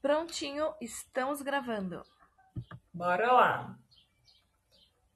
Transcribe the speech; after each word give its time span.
Prontinho, 0.00 0.72
estamos 0.80 1.42
gravando. 1.42 2.02
Bora 2.92 3.32
lá. 3.32 3.76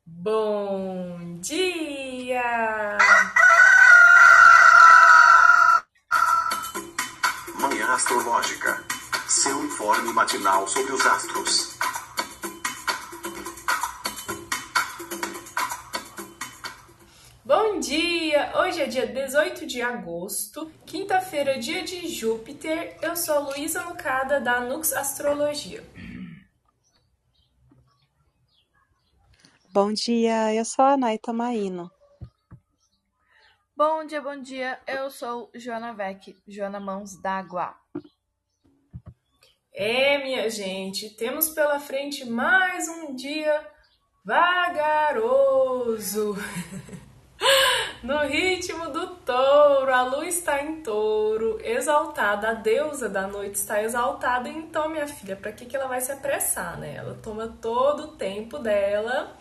Bom 0.04 1.38
dia! 1.40 2.98
Manhã 7.58 7.94
Astrológica. 7.94 8.84
Seu 9.26 9.64
informe 9.64 10.12
matinal 10.12 10.68
sobre 10.68 10.92
os 10.92 11.06
astros. 11.06 11.73
Hoje 18.56 18.82
é 18.82 18.86
dia 18.86 19.04
18 19.04 19.66
de 19.66 19.82
agosto, 19.82 20.70
quinta-feira, 20.86 21.58
dia 21.58 21.82
de 21.82 22.06
Júpiter. 22.06 22.96
Eu 23.02 23.16
sou 23.16 23.40
Luísa 23.40 23.82
Lucada, 23.82 24.40
da 24.40 24.60
Nux 24.60 24.92
Astrologia. 24.92 25.82
Bom 29.72 29.92
dia, 29.92 30.54
eu 30.54 30.64
sou 30.64 30.84
a 30.84 30.96
Naita 30.96 31.32
Maíno. 31.32 31.90
Bom 33.76 34.06
dia, 34.06 34.22
bom 34.22 34.40
dia. 34.40 34.78
Eu 34.86 35.10
sou 35.10 35.50
Joana 35.52 35.92
Vec, 35.92 36.40
Joana 36.46 36.78
Mãos 36.78 37.20
d'Água. 37.20 37.74
É, 39.72 40.22
minha 40.22 40.48
gente, 40.48 41.10
temos 41.10 41.48
pela 41.48 41.80
frente 41.80 42.24
mais 42.24 42.88
um 42.88 43.16
dia 43.16 43.66
vagaroso. 44.24 46.36
No 48.04 48.18
ritmo 48.18 48.90
do 48.90 49.16
touro, 49.24 49.90
a 49.90 50.02
lua 50.02 50.26
está 50.26 50.62
em 50.62 50.82
touro, 50.82 51.58
exaltada, 51.64 52.50
a 52.50 52.52
deusa 52.52 53.08
da 53.08 53.26
noite 53.26 53.54
está 53.54 53.82
exaltada. 53.82 54.46
Então, 54.46 54.90
minha 54.90 55.08
filha, 55.08 55.34
para 55.34 55.50
que, 55.52 55.64
que 55.64 55.74
ela 55.74 55.88
vai 55.88 56.02
se 56.02 56.12
apressar, 56.12 56.78
né? 56.78 56.96
Ela 56.96 57.18
toma 57.22 57.56
todo 57.62 58.02
o 58.02 58.08
tempo 58.08 58.58
dela. 58.58 59.34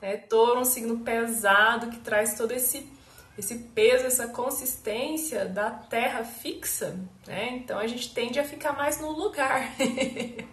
Né? 0.00 0.16
Touro, 0.16 0.60
um 0.60 0.64
signo 0.64 1.00
pesado 1.00 1.90
que 1.90 1.98
traz 1.98 2.34
todo 2.34 2.52
esse, 2.52 2.88
esse 3.36 3.56
peso, 3.74 4.06
essa 4.06 4.28
consistência 4.28 5.46
da 5.46 5.70
terra 5.70 6.22
fixa, 6.22 6.96
né? 7.26 7.48
Então 7.56 7.80
a 7.80 7.86
gente 7.88 8.14
tende 8.14 8.38
a 8.38 8.44
ficar 8.44 8.74
mais 8.74 9.00
no 9.00 9.10
lugar. 9.10 9.72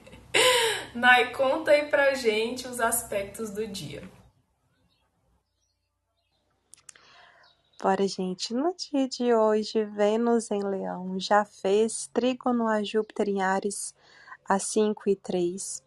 Nai, 0.96 1.32
conta 1.32 1.70
aí 1.70 1.86
pra 1.90 2.16
gente 2.16 2.68
os 2.68 2.80
aspectos 2.80 3.52
do 3.52 3.68
dia. 3.68 4.02
Bora, 7.82 8.08
gente. 8.08 8.54
No 8.54 8.76
dia 8.76 9.10
de 9.10 9.34
hoje, 9.34 9.84
Vênus 9.84 10.52
em 10.52 10.62
Leão 10.62 11.20
já 11.20 11.44
fez 11.44 12.08
trígono 12.14 12.68
a 12.68 12.84
Júpiter 12.84 13.28
em 13.28 13.42
Ares 13.42 13.96
às 14.48 14.68
5 14.68 15.10
e 15.10 15.16
3. 15.16 15.84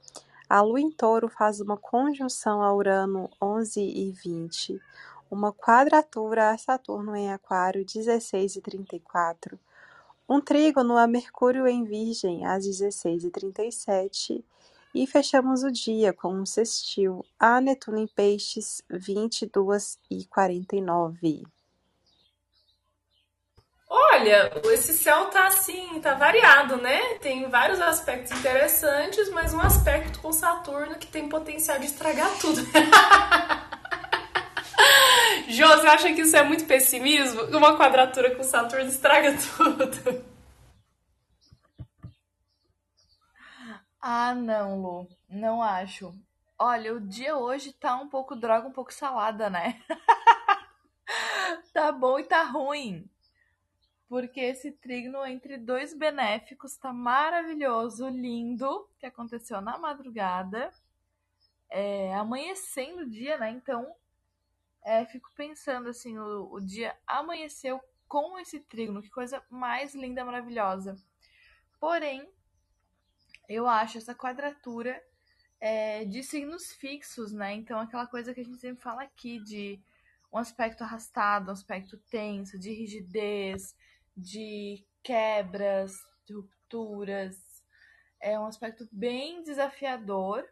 A 0.49 0.61
Lua 0.61 0.81
em 0.81 0.91
Touro 0.91 1.29
faz 1.29 1.61
uma 1.61 1.77
conjunção 1.77 2.61
a 2.65 2.75
Urano 2.75 3.31
11 3.41 3.81
e 3.81 4.11
20. 4.11 4.83
Uma 5.31 5.53
quadratura 5.53 6.51
a 6.51 6.59
Saturno 6.59 7.15
em 7.15 7.33
Aquário 7.33 7.85
16 7.85 8.57
e 8.57 8.61
34. 8.61 9.57
Um 10.29 10.41
trígono 10.41 10.97
a 10.97 11.07
Mercúrio 11.07 11.65
em 11.69 11.85
Virgem 11.85 12.45
às 12.45 12.65
16 12.65 13.23
e 13.23 13.31
37. 13.31 14.45
E 14.93 15.07
fechamos 15.07 15.63
o 15.63 15.71
dia 15.71 16.13
com 16.13 16.35
um 16.35 16.45
sextil 16.45 17.25
a 17.39 17.61
Netuno 17.61 17.99
em 17.99 18.09
Peixes 18.09 18.83
22 18.91 19.97
e 20.11 20.25
49. 20.25 21.54
Olha, 23.97 24.51
esse 24.73 24.93
céu 24.93 25.27
tá 25.27 25.47
assim, 25.47 26.01
tá 26.01 26.15
variado, 26.15 26.79
né? 26.79 27.15
Tem 27.21 27.49
vários 27.49 27.81
aspectos 27.81 28.33
interessantes, 28.33 29.31
mas 29.31 29.55
um 29.55 29.61
aspecto 29.61 30.19
com 30.19 30.33
Saturno 30.33 30.97
que 30.97 31.07
tem 31.07 31.29
potencial 31.29 31.79
de 31.79 31.87
estragar 31.87 32.29
tudo. 32.41 32.61
Jô, 35.47 35.69
você 35.69 35.87
acha 35.87 36.13
que 36.13 36.23
isso 36.23 36.37
é 36.37 36.43
muito 36.43 36.65
pessimismo? 36.65 37.43
Uma 37.57 37.79
quadratura 37.79 38.35
com 38.35 38.43
Saturno 38.43 38.89
estraga 38.89 39.33
tudo. 39.57 40.25
Ah, 44.07 44.35
não, 44.35 44.83
Lu, 44.83 45.09
não 45.31 45.63
acho. 45.63 46.13
Olha, 46.59 46.93
o 46.93 47.01
dia 47.01 47.39
hoje 47.39 47.73
tá 47.73 47.97
um 47.97 48.07
pouco 48.07 48.37
droga, 48.37 48.69
um 48.69 48.71
pouco 48.71 48.93
salada, 48.93 49.49
né? 49.49 49.81
tá 51.73 51.91
bom 51.91 52.19
e 52.19 52.25
tá 52.25 52.43
ruim 52.43 53.09
porque 54.09 54.41
esse 54.41 54.73
trígono 54.73 55.25
entre 55.27 55.57
dois 55.57 55.95
benéficos 55.95 56.77
tá 56.77 56.93
maravilhoso, 56.93 58.09
lindo, 58.09 58.89
que 58.99 59.07
aconteceu 59.07 59.61
na 59.61 59.79
madrugada, 59.79 60.73
é, 61.71 62.15
amanhecendo 62.15 63.03
o 63.03 63.11
dia, 63.11 63.39
né? 63.39 63.51
Então, 63.51 63.95
é, 64.85 65.05
fico 65.07 65.31
pensando 65.35 65.89
assim, 65.89 66.19
o, 66.19 66.53
o 66.53 66.61
dia 66.61 66.97
amanheceu 67.07 67.81
com 68.07 68.39
esse 68.39 68.61
trígono, 68.61 69.03
que 69.03 69.11
coisa 69.11 69.43
mais 69.51 69.95
linda, 69.95 70.25
maravilhosa. 70.25 70.97
Porém, 71.81 72.29
eu 73.49 73.67
acho 73.67 73.99
essa 73.99 74.15
quadratura 74.15 75.03
é, 75.61 76.05
de 76.05 76.23
signos 76.23 76.73
fixos, 76.73 77.33
né? 77.33 77.55
Então, 77.55 77.81
aquela 77.81 78.07
coisa 78.07 78.35
que 78.35 78.41
a 78.41 78.45
gente 78.45 78.61
sempre 78.61 78.83
fala 78.83 79.03
aqui 79.03 79.41
de 79.41 79.81
um 80.33 80.39
aspecto 80.39 80.83
arrastado, 80.83 81.49
um 81.49 81.53
aspecto 81.53 81.97
tenso, 82.11 82.59
de 82.59 82.71
rigidez, 82.73 83.75
de 84.17 84.85
quebras, 85.03 85.93
de 86.27 86.35
rupturas. 86.35 87.37
É 88.21 88.39
um 88.39 88.47
aspecto 88.47 88.89
bem 88.91 89.43
desafiador. 89.43 90.45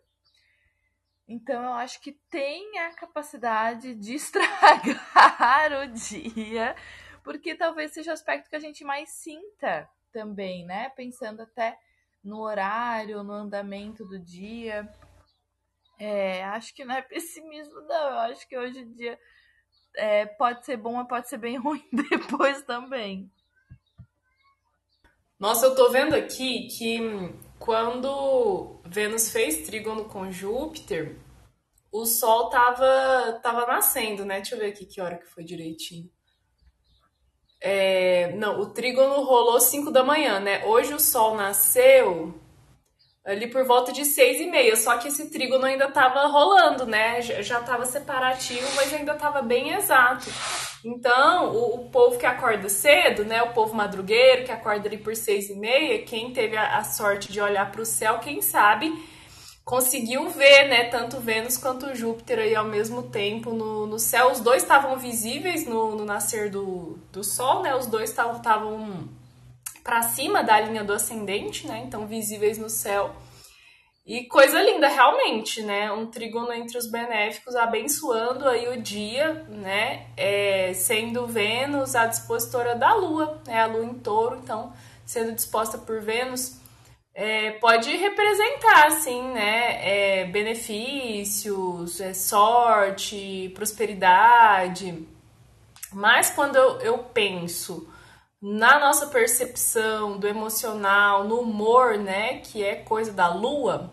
Então 1.26 1.62
eu 1.62 1.72
acho 1.72 2.00
que 2.00 2.12
tem 2.30 2.78
a 2.80 2.94
capacidade 2.94 3.94
de 3.94 4.14
estragar 4.16 5.72
o 5.82 5.86
dia, 5.86 6.76
porque 7.22 7.54
talvez 7.54 7.92
seja 7.92 8.10
o 8.10 8.14
aspecto 8.14 8.50
que 8.50 8.56
a 8.56 8.60
gente 8.60 8.84
mais 8.84 9.10
sinta 9.10 9.88
também, 10.12 10.66
né? 10.66 10.90
Pensando 10.90 11.42
até 11.42 11.78
no 12.22 12.40
horário, 12.40 13.22
no 13.22 13.32
andamento 13.32 14.04
do 14.04 14.18
dia. 14.18 14.88
É, 15.98 16.44
acho 16.44 16.74
que 16.74 16.84
não 16.84 16.94
é 16.94 17.02
pessimismo, 17.02 17.80
não. 17.82 18.10
Eu 18.10 18.18
acho 18.18 18.46
que 18.48 18.58
hoje 18.58 18.80
em 18.80 18.92
dia 18.92 19.18
é, 19.96 20.26
pode 20.26 20.64
ser 20.64 20.76
bom, 20.76 20.94
mas 20.94 21.08
pode 21.08 21.28
ser 21.28 21.38
bem 21.38 21.56
ruim 21.58 21.88
depois 21.92 22.62
também. 22.62 23.30
Nossa, 25.42 25.66
eu 25.66 25.74
tô 25.74 25.90
vendo 25.90 26.14
aqui 26.14 26.68
que 26.68 27.00
quando 27.58 28.80
Vênus 28.86 29.28
fez 29.28 29.66
trígono 29.66 30.04
com 30.04 30.30
Júpiter, 30.30 31.18
o 31.90 32.06
Sol 32.06 32.48
tava, 32.48 33.40
tava 33.42 33.66
nascendo, 33.66 34.24
né? 34.24 34.36
Deixa 34.36 34.54
eu 34.54 34.60
ver 34.60 34.66
aqui 34.66 34.86
que 34.86 35.00
hora 35.00 35.18
que 35.18 35.26
foi 35.26 35.42
direitinho. 35.42 36.08
É, 37.60 38.36
não, 38.36 38.60
o 38.60 38.66
trígono 38.66 39.24
rolou 39.24 39.58
5 39.58 39.90
da 39.90 40.04
manhã, 40.04 40.38
né? 40.38 40.64
Hoje 40.64 40.94
o 40.94 41.00
Sol 41.00 41.34
nasceu 41.34 42.40
ali 43.24 43.46
por 43.48 43.64
volta 43.64 43.92
de 43.92 44.04
seis 44.04 44.40
e 44.40 44.46
meia, 44.46 44.74
só 44.74 44.98
que 44.98 45.08
esse 45.08 45.30
trígono 45.30 45.64
ainda 45.64 45.84
estava 45.86 46.26
rolando, 46.26 46.84
né? 46.84 47.22
Já 47.22 47.60
estava 47.60 47.84
separativo, 47.84 48.66
mas 48.74 48.92
ainda 48.92 49.12
estava 49.12 49.42
bem 49.42 49.74
exato. 49.74 50.28
Então, 50.84 51.52
o, 51.54 51.74
o, 51.76 51.90
povo 51.90 52.18
que 52.18 52.26
acorda 52.26 52.68
cedo, 52.68 53.24
né? 53.24 53.42
O 53.42 53.52
povo 53.52 53.74
madrugueiro 53.74 54.44
que 54.44 54.50
acorda 54.50 54.88
ali 54.88 54.98
por 54.98 55.14
seis 55.14 55.48
e 55.48 55.54
meia, 55.54 56.02
quem 56.02 56.32
teve 56.32 56.56
a, 56.56 56.78
a 56.78 56.84
sorte 56.84 57.30
de 57.32 57.40
olhar 57.40 57.70
para 57.70 57.82
o 57.82 57.86
céu, 57.86 58.18
quem 58.18 58.42
sabe 58.42 58.92
conseguiu 59.64 60.28
ver, 60.28 60.68
né? 60.68 60.84
Tanto 60.84 61.20
Vênus 61.20 61.56
quanto 61.56 61.94
Júpiter 61.94 62.40
aí 62.40 62.54
ao 62.54 62.64
mesmo 62.64 63.04
tempo 63.04 63.52
no, 63.52 63.86
no 63.86 63.98
céu. 63.98 64.32
Os 64.32 64.40
dois 64.40 64.62
estavam 64.62 64.98
visíveis 64.98 65.64
no, 65.64 65.94
no 65.94 66.04
nascer 66.04 66.50
do, 66.50 66.98
do 67.12 67.22
Sol, 67.22 67.62
né? 67.62 67.74
Os 67.74 67.86
dois 67.86 68.10
estavam 68.10 69.08
para 69.82 70.02
cima 70.02 70.42
da 70.42 70.60
linha 70.60 70.84
do 70.84 70.92
ascendente, 70.92 71.66
né? 71.66 71.82
Então 71.86 72.06
visíveis 72.06 72.58
no 72.58 72.70
céu. 72.70 73.14
E 74.04 74.24
coisa 74.24 74.60
linda, 74.60 74.88
realmente, 74.88 75.62
né? 75.62 75.92
Um 75.92 76.06
trígono 76.06 76.52
entre 76.52 76.76
os 76.76 76.90
benéficos, 76.90 77.54
abençoando 77.54 78.48
aí 78.48 78.68
o 78.68 78.82
dia, 78.82 79.46
né? 79.48 80.06
É, 80.16 80.72
sendo 80.74 81.26
Vênus 81.26 81.94
a 81.94 82.06
dispositora 82.06 82.74
da 82.74 82.92
Lua, 82.94 83.40
né? 83.46 83.60
A 83.60 83.66
Lua 83.66 83.84
em 83.84 83.94
touro, 83.94 84.40
então, 84.42 84.72
sendo 85.06 85.32
disposta 85.32 85.78
por 85.78 86.00
Vênus, 86.00 86.60
é, 87.14 87.52
pode 87.52 87.96
representar, 87.96 88.88
assim, 88.88 89.22
né? 89.32 90.20
É, 90.20 90.24
benefícios, 90.24 92.00
é, 92.00 92.12
sorte, 92.12 93.52
prosperidade. 93.54 95.06
Mas 95.92 96.28
quando 96.30 96.56
eu, 96.56 96.80
eu 96.80 96.98
penso 96.98 97.88
na 98.42 98.80
nossa 98.80 99.06
percepção 99.06 100.18
do 100.18 100.26
emocional, 100.26 101.22
no 101.24 101.40
humor, 101.40 101.96
né, 101.96 102.38
que 102.40 102.62
é 102.64 102.74
coisa 102.74 103.12
da 103.12 103.32
lua, 103.32 103.92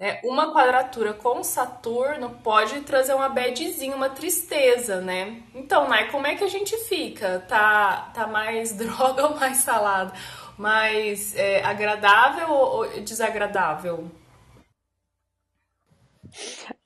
né? 0.00 0.18
Uma 0.24 0.50
quadratura 0.50 1.12
com 1.12 1.44
Saturno 1.44 2.30
pode 2.42 2.80
trazer 2.80 3.12
uma 3.14 3.28
badzinha, 3.28 3.94
uma 3.94 4.08
tristeza, 4.08 4.98
né? 5.00 5.42
Então, 5.54 5.86
Nai, 5.88 6.10
como 6.10 6.26
é 6.26 6.34
que 6.34 6.42
a 6.42 6.48
gente 6.48 6.74
fica? 6.88 7.40
Tá, 7.40 8.10
tá 8.14 8.26
mais 8.26 8.72
droga 8.76 9.28
ou 9.28 9.36
mais 9.36 9.58
salado? 9.58 10.12
Mais 10.56 11.36
é, 11.36 11.62
agradável 11.62 12.50
ou 12.50 13.00
desagradável? 13.02 14.10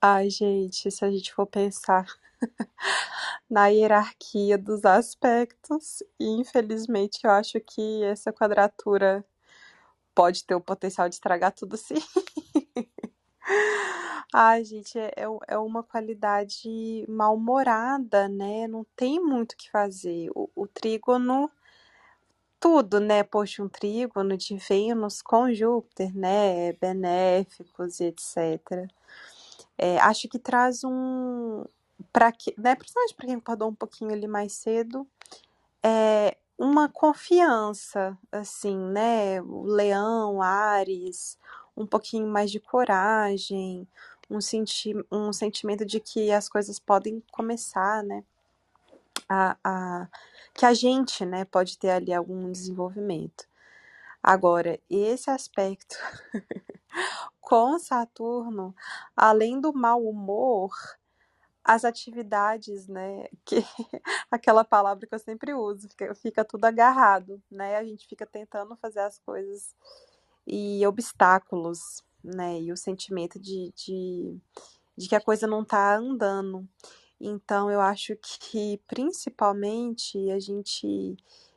Ai, 0.00 0.28
gente, 0.28 0.90
se 0.90 1.04
a 1.04 1.10
gente 1.10 1.32
for 1.32 1.46
pensar 1.46 2.06
na 3.48 3.68
hierarquia 3.68 4.58
dos 4.58 4.84
aspectos, 4.84 6.02
infelizmente 6.18 7.20
eu 7.24 7.30
acho 7.30 7.60
que 7.60 8.02
essa 8.04 8.32
quadratura 8.32 9.24
pode 10.14 10.44
ter 10.44 10.54
o 10.54 10.60
potencial 10.60 11.08
de 11.08 11.16
estragar 11.16 11.52
tudo 11.52 11.76
sim. 11.76 11.94
Ai, 14.32 14.64
gente, 14.64 14.98
é, 14.98 15.12
é, 15.16 15.26
é 15.48 15.58
uma 15.58 15.82
qualidade 15.82 17.04
mal-humorada, 17.08 18.28
né? 18.28 18.66
Não 18.66 18.84
tem 18.96 19.20
muito 19.20 19.52
o 19.52 19.56
que 19.56 19.70
fazer. 19.70 20.28
O, 20.34 20.50
o 20.56 20.66
trígono, 20.66 21.48
tudo, 22.58 22.98
né? 22.98 23.22
Poxa, 23.22 23.62
um 23.62 23.68
trígono 23.68 24.36
de 24.36 24.56
Vênus 24.56 25.22
com 25.22 25.52
Júpiter, 25.52 26.12
né? 26.16 26.72
Benéficos 26.74 28.00
e 28.00 28.06
etc. 28.06 28.90
É, 29.78 29.98
acho 29.98 30.28
que 30.28 30.38
traz 30.38 30.82
um. 30.84 31.64
Para 32.12 32.32
que, 32.32 32.54
né? 32.58 32.74
Principalmente 32.74 33.14
para 33.14 33.26
quem 33.26 33.36
acordou 33.36 33.68
um 33.68 33.74
pouquinho 33.74 34.12
ali 34.12 34.26
mais 34.26 34.52
cedo, 34.54 35.06
é, 35.82 36.36
uma 36.58 36.88
confiança, 36.88 38.18
assim, 38.32 38.76
né? 38.76 39.40
O 39.42 39.64
leão, 39.64 40.40
Ares, 40.42 41.38
um 41.76 41.86
pouquinho 41.86 42.26
mais 42.28 42.50
de 42.50 42.60
coragem, 42.60 43.88
um, 44.30 44.40
senti 44.40 44.94
um 45.10 45.32
sentimento 45.32 45.84
de 45.84 46.00
que 46.00 46.32
as 46.32 46.48
coisas 46.48 46.78
podem 46.78 47.22
começar, 47.32 48.02
né? 48.02 48.24
A, 49.28 49.56
a, 49.64 50.08
que 50.54 50.66
a 50.66 50.74
gente, 50.74 51.24
né, 51.24 51.44
pode 51.46 51.78
ter 51.78 51.90
ali 51.90 52.12
algum 52.12 52.50
desenvolvimento. 52.52 53.46
Agora, 54.22 54.80
esse 54.88 55.30
aspecto 55.30 55.96
com 57.40 57.78
Saturno, 57.78 58.74
além 59.16 59.60
do 59.60 59.72
mau 59.72 60.02
humor, 60.02 60.72
as 61.64 61.84
atividades, 61.84 62.86
né, 62.88 63.26
que 63.44 63.56
aquela 64.30 64.64
palavra 64.64 65.06
que 65.06 65.14
eu 65.14 65.18
sempre 65.18 65.54
uso, 65.54 65.88
fica, 65.88 66.14
fica 66.14 66.44
tudo 66.44 66.66
agarrado, 66.66 67.42
né? 67.50 67.76
A 67.76 67.84
gente 67.84 68.06
fica 68.06 68.26
tentando 68.26 68.76
fazer 68.76 69.00
as 69.00 69.18
coisas 69.18 69.74
e 70.46 70.86
obstáculos, 70.86 72.04
né? 72.22 72.60
E 72.60 72.70
o 72.70 72.76
sentimento 72.76 73.40
de, 73.40 73.72
de, 73.74 74.38
de 74.96 75.08
que 75.08 75.16
a 75.16 75.20
coisa 75.20 75.46
não 75.46 75.62
está 75.62 75.96
andando. 75.96 76.68
Então, 77.18 77.70
eu 77.70 77.80
acho 77.80 78.14
que 78.40 78.78
principalmente 78.86 80.30
a 80.30 80.38
gente 80.38 81.16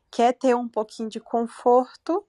quer 0.10 0.34
ter 0.34 0.56
um 0.56 0.70
pouquinho 0.70 1.10
de 1.10 1.20
conforto, 1.20 2.26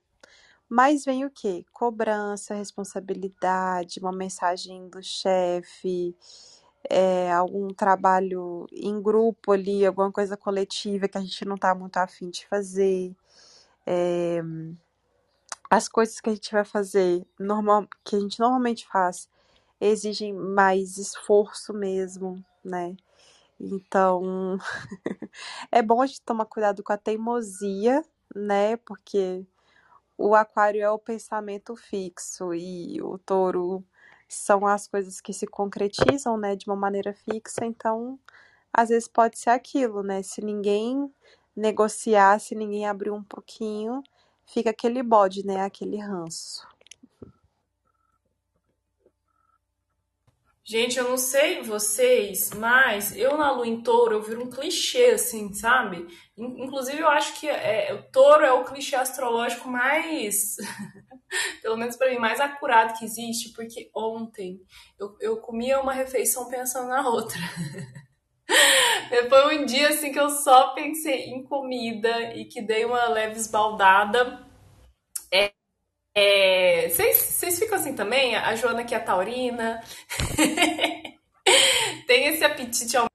mas 0.68 1.04
vem 1.04 1.24
o 1.24 1.30
quê? 1.30 1.64
Cobrança, 1.72 2.54
responsabilidade, 2.54 4.00
uma 4.00 4.12
mensagem 4.12 4.88
do 4.88 5.02
chefe, 5.02 6.16
é, 6.88 7.32
algum 7.32 7.68
trabalho 7.68 8.66
em 8.72 9.00
grupo 9.02 9.52
ali, 9.52 9.84
alguma 9.86 10.12
coisa 10.12 10.36
coletiva 10.36 11.08
que 11.08 11.18
a 11.18 11.20
gente 11.20 11.44
não 11.44 11.56
está 11.56 11.74
muito 11.74 11.96
afim 11.98 12.30
de 12.30 12.46
fazer. 12.46 13.14
É, 13.86 14.42
as 15.70 15.88
coisas 15.88 16.20
que 16.20 16.30
a 16.30 16.34
gente 16.34 16.52
vai 16.52 16.64
fazer, 16.64 17.26
normal, 17.38 17.86
que 18.04 18.16
a 18.16 18.20
gente 18.20 18.40
normalmente 18.40 18.86
faz, 18.86 19.28
exigem 19.80 20.32
mais 20.32 20.96
esforço 20.98 21.74
mesmo, 21.74 22.42
né? 22.64 22.96
Então, 23.60 24.58
é 25.70 25.82
bom 25.82 26.00
a 26.02 26.06
gente 26.06 26.22
tomar 26.22 26.46
cuidado 26.46 26.82
com 26.82 26.92
a 26.92 26.96
teimosia, 26.98 28.02
né? 28.34 28.76
Porque 28.78 29.44
o 30.16 30.34
aquário 30.34 30.82
é 30.82 30.90
o 30.90 30.98
pensamento 30.98 31.76
fixo 31.76 32.54
e 32.54 33.00
o 33.02 33.18
touro 33.18 33.84
são 34.28 34.66
as 34.66 34.86
coisas 34.88 35.20
que 35.20 35.32
se 35.32 35.46
concretizam, 35.46 36.36
né, 36.36 36.56
de 36.56 36.66
uma 36.68 36.76
maneira 36.76 37.14
fixa, 37.14 37.64
então 37.64 38.18
às 38.72 38.90
vezes 38.90 39.08
pode 39.08 39.38
ser 39.38 39.50
aquilo, 39.50 40.02
né? 40.02 40.22
Se 40.22 40.42
ninguém 40.42 41.12
negociar, 41.56 42.40
se 42.40 42.54
ninguém 42.54 42.86
abrir 42.88 43.10
um 43.10 43.22
pouquinho, 43.24 44.02
fica 44.46 44.70
aquele 44.70 45.02
bode, 45.02 45.44
né? 45.46 45.62
Aquele 45.62 45.98
ranço. 45.98 46.66
Gente, 50.68 50.98
eu 50.98 51.08
não 51.08 51.16
sei 51.16 51.62
vocês, 51.62 52.50
mas 52.54 53.16
eu 53.16 53.38
na 53.38 53.50
lua 53.50 53.66
em 53.66 53.80
touro 53.82 54.16
eu 54.16 54.22
viro 54.22 54.44
um 54.44 54.50
clichê, 54.50 55.12
assim, 55.12 55.50
sabe? 55.54 56.06
Inclusive 56.36 56.98
eu 56.98 57.08
acho 57.08 57.40
que 57.40 57.48
é, 57.48 57.94
o 57.94 58.02
touro 58.12 58.44
é 58.44 58.52
o 58.52 58.64
clichê 58.64 58.94
astrológico 58.94 59.66
mais, 59.66 60.56
pelo 61.62 61.78
menos 61.78 61.96
para 61.96 62.10
mim, 62.10 62.18
mais 62.18 62.38
acurado 62.38 62.98
que 62.98 63.06
existe, 63.06 63.54
porque 63.54 63.90
ontem 63.96 64.60
eu, 65.00 65.16
eu 65.22 65.36
comia 65.38 65.80
uma 65.80 65.94
refeição 65.94 66.50
pensando 66.50 66.88
na 66.88 67.08
outra. 67.08 67.38
Foi 69.30 69.58
um 69.58 69.64
dia 69.64 69.88
assim 69.88 70.12
que 70.12 70.20
eu 70.20 70.28
só 70.28 70.74
pensei 70.74 71.30
em 71.30 71.44
comida 71.44 72.34
e 72.34 72.44
que 72.44 72.60
dei 72.60 72.84
uma 72.84 73.08
leve 73.08 73.38
esbaldada. 73.38 74.46
É, 76.20 76.88
vocês 76.88 77.60
ficam 77.60 77.76
assim 77.76 77.94
também? 77.94 78.34
A 78.34 78.56
Joana 78.56 78.82
que 78.82 78.92
é 78.92 78.98
taurina. 78.98 79.80
Tem 82.08 82.26
esse 82.26 82.42
apetite 82.44 82.96
ao. 82.96 83.06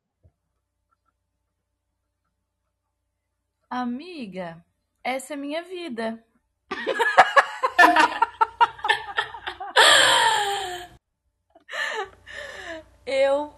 Amiga, 3.69 4.63
essa 5.03 5.33
é 5.33 5.35
minha 5.35 5.61
vida. 5.63 6.23
eu 13.05 13.53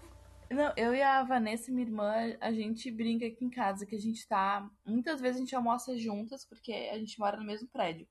não, 0.50 0.74
eu 0.75 0.95
e 0.95 1.03
a 1.03 1.21
Vanessa, 1.21 1.71
minha 1.71 1.86
irmã, 1.86 2.36
a 2.41 2.51
gente 2.51 2.89
brinca 2.89 3.27
aqui 3.27 3.45
em 3.45 3.51
casa 3.51 3.86
que 3.86 3.95
a 3.95 4.00
gente 4.00 4.27
tá. 4.27 4.68
Muitas 4.83 5.21
vezes 5.21 5.38
a 5.38 5.41
gente 5.41 5.56
almoça 5.56 5.95
juntas, 5.95 6.44
porque 6.45 6.74
a 6.91 6.98
gente 6.98 7.19
mora 7.19 7.38
no 7.38 7.45
mesmo 7.45 7.68
prédio. 7.68 8.07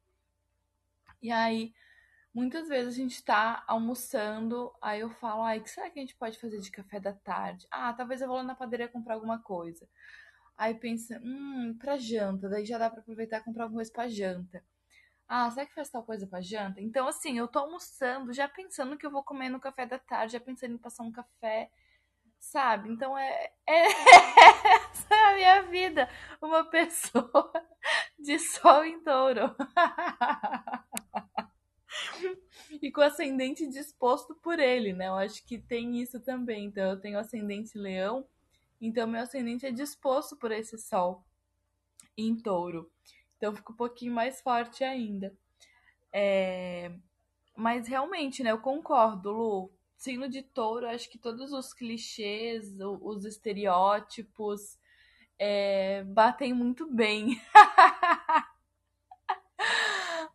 E 1.25 1.33
aí, 1.33 1.75
muitas 2.35 2.69
vezes 2.69 2.95
a 2.95 2.99
gente 2.99 3.25
tá 3.25 3.65
almoçando, 3.69 4.73
aí 4.83 5.01
eu 5.01 5.11
falo, 5.11 5.43
ai, 5.45 5.59
o 5.59 5.63
que 5.65 5.71
será 5.71 5.91
que 5.91 5.99
a 6.01 6.03
gente 6.03 6.17
pode 6.17 6.39
fazer 6.41 6.61
de 6.61 6.71
café 6.71 7.01
da 7.01 7.15
tarde? 7.15 7.67
Ah, 7.71 7.93
talvez 7.95 8.23
eu 8.23 8.29
vou 8.29 8.37
lá 8.39 8.45
na 8.45 8.55
padaria 8.57 8.89
comprar 8.89 9.15
alguma 9.15 9.41
coisa. 9.43 9.89
Aí 10.59 10.75
pensa, 10.75 11.21
hum, 11.25 11.77
pra 11.81 11.99
janta, 11.99 12.49
daí 12.49 12.67
já 12.67 12.79
dá 12.79 12.91
pra 12.91 13.01
aproveitar 13.01 13.39
e 13.41 13.45
comprar 13.45 13.65
alguma 13.65 13.79
coisa 13.81 13.93
pra 13.93 14.09
janta. 14.09 14.65
Ah, 15.29 15.51
será 15.51 15.67
que 15.67 15.75
faz 15.75 15.91
tal 15.91 16.05
coisa 16.05 16.27
pra 16.27 16.41
janta? 16.43 16.81
Então, 16.83 17.09
assim, 17.09 17.39
eu 17.39 17.49
tô 17.49 17.61
almoçando, 17.61 18.33
já 18.33 18.49
pensando 18.49 18.97
que 18.99 19.07
eu 19.07 19.11
vou 19.13 19.25
comer 19.25 19.49
no 19.51 19.61
café 19.61 19.87
da 19.87 19.99
tarde, 19.99 20.35
já 20.35 20.41
pensando 20.41 20.75
em 20.75 20.79
passar 20.79 21.05
um 21.05 21.13
café, 21.13 21.71
sabe? 22.41 22.91
Então 22.91 23.17
é, 23.19 23.51
é 23.67 23.87
essa 24.91 25.15
é 25.15 25.33
a 25.33 25.37
minha 25.37 25.63
vida, 25.65 26.09
uma 26.43 26.65
pessoa 26.71 27.53
de 28.25 28.39
sol 28.39 28.85
em 28.85 29.01
touro. 29.01 29.55
e 32.83 32.91
com 32.91 33.03
ascendente 33.03 33.69
disposto 33.69 34.35
por 34.35 34.59
ele, 34.59 34.93
né? 34.93 35.09
Eu 35.09 35.15
acho 35.15 35.45
que 35.47 35.59
tem 35.59 36.01
isso 36.01 36.19
também. 36.21 36.65
Então, 36.65 36.91
eu 36.91 37.01
tenho 37.01 37.19
ascendente 37.19 37.79
leão, 37.79 38.27
então 38.81 39.07
meu 39.07 39.21
ascendente 39.21 39.67
é 39.67 39.71
disposto 39.71 40.37
por 40.37 40.51
esse 40.51 40.79
sol 40.79 41.25
em 42.17 42.35
touro. 42.35 42.91
Então, 43.37 43.55
fica 43.55 43.73
um 43.73 43.77
pouquinho 43.77 44.13
mais 44.13 44.41
forte 44.41 44.83
ainda. 44.83 45.37
É... 46.13 46.93
Mas 47.55 47.87
realmente, 47.87 48.43
né? 48.43 48.51
Eu 48.51 48.61
concordo, 48.61 49.31
Lu. 49.31 49.73
Signo 49.97 50.29
de 50.29 50.43
touro, 50.43 50.89
acho 50.89 51.09
que 51.09 51.19
todos 51.19 51.53
os 51.53 51.73
clichês, 51.73 52.79
os 52.81 53.25
estereótipos 53.25 54.77
é... 55.45 56.05
batem 56.05 56.55
muito 56.55 56.91
bem. 56.91 57.41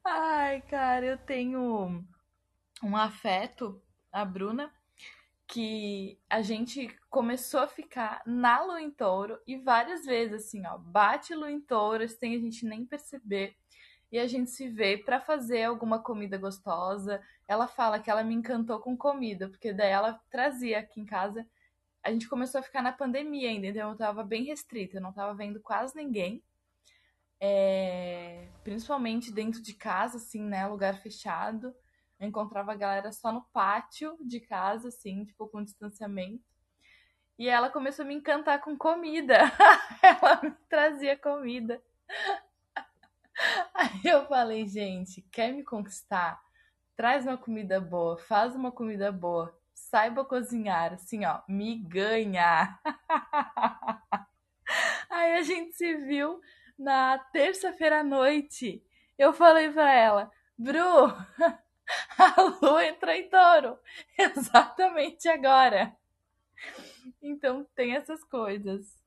Ai, 0.05 0.61
cara, 0.61 1.05
eu 1.05 1.17
tenho 1.17 2.03
um 2.83 2.95
afeto, 2.95 3.81
a 4.11 4.23
Bruna, 4.23 4.71
que 5.47 6.19
a 6.29 6.41
gente 6.41 6.87
começou 7.09 7.59
a 7.61 7.67
ficar 7.67 8.21
na 8.25 8.61
lua 8.63 8.81
em 8.81 8.91
touro 8.91 9.39
e 9.47 9.57
várias 9.57 10.05
vezes, 10.05 10.45
assim, 10.45 10.65
ó, 10.65 10.77
bate 10.77 11.33
lua 11.33 11.51
em 11.51 11.59
touro, 11.59 12.07
sem 12.07 12.35
a 12.35 12.39
gente 12.39 12.65
nem 12.65 12.85
perceber. 12.85 13.55
E 14.11 14.19
a 14.19 14.27
gente 14.27 14.49
se 14.51 14.69
vê 14.69 14.97
para 14.97 15.19
fazer 15.19 15.63
alguma 15.63 16.01
comida 16.01 16.37
gostosa. 16.37 17.21
Ela 17.47 17.67
fala 17.67 17.99
que 17.99 18.09
ela 18.09 18.23
me 18.23 18.33
encantou 18.33 18.79
com 18.79 18.97
comida, 18.97 19.49
porque 19.49 19.71
daí 19.73 19.91
ela 19.91 20.19
trazia 20.29 20.79
aqui 20.79 20.99
em 21.01 21.05
casa. 21.05 21.45
A 22.03 22.11
gente 22.11 22.29
começou 22.29 22.59
a 22.59 22.63
ficar 22.63 22.81
na 22.81 22.91
pandemia 22.91 23.49
ainda, 23.49 23.67
então 23.67 23.91
eu 23.91 23.97
tava 23.97 24.23
bem 24.23 24.45
restrita, 24.45 24.97
eu 24.97 25.01
não 25.01 25.11
tava 25.11 25.33
vendo 25.33 25.59
quase 25.59 25.95
ninguém. 25.95 26.43
É, 27.41 28.49
principalmente 28.63 29.31
dentro 29.31 29.61
de 29.61 29.73
casa, 29.73 30.17
assim, 30.17 30.41
né? 30.41 30.65
Lugar 30.67 30.99
fechado. 31.01 31.73
Eu 32.19 32.27
encontrava 32.27 32.73
a 32.73 32.75
galera 32.75 33.11
só 33.11 33.31
no 33.31 33.41
pátio 33.53 34.17
de 34.21 34.39
casa, 34.41 34.89
assim, 34.89 35.23
tipo, 35.25 35.47
com 35.47 35.63
distanciamento. 35.63 36.43
E 37.37 37.47
ela 37.47 37.69
começou 37.69 38.03
a 38.03 38.07
me 38.07 38.15
encantar 38.15 38.61
com 38.61 38.77
comida. 38.77 39.37
ela 40.03 40.41
me 40.43 40.51
trazia 40.67 41.17
comida. 41.17 41.81
Aí 43.73 44.01
eu 44.03 44.25
falei, 44.27 44.67
gente, 44.67 45.21
quer 45.31 45.53
me 45.53 45.63
conquistar? 45.63 46.41
Traz 46.97 47.25
uma 47.25 47.37
comida 47.37 47.79
boa, 47.79 48.17
faz 48.17 48.53
uma 48.53 48.73
comida 48.73 49.09
boa, 49.09 49.57
saiba 49.89 50.24
cozinhar, 50.24 50.93
assim, 50.93 51.25
ó, 51.25 51.41
me 51.48 51.75
ganha. 51.75 52.79
Aí 55.10 55.34
a 55.34 55.41
gente 55.41 55.74
se 55.74 55.96
viu 55.96 56.39
na 56.77 57.17
terça-feira 57.17 58.01
à 58.01 58.03
noite. 58.03 58.84
Eu 59.17 59.34
falei 59.34 59.69
pra 59.69 59.91
ela, 59.91 60.31
Bru, 60.58 60.77
a 62.17 62.41
lua 62.62 62.86
entrou 62.86 63.13
em 63.13 63.29
touro. 63.29 63.79
Exatamente 64.17 65.27
agora. 65.27 65.96
Então 67.22 67.65
tem 67.75 67.96
essas 67.96 68.24
coisas. 68.24 68.98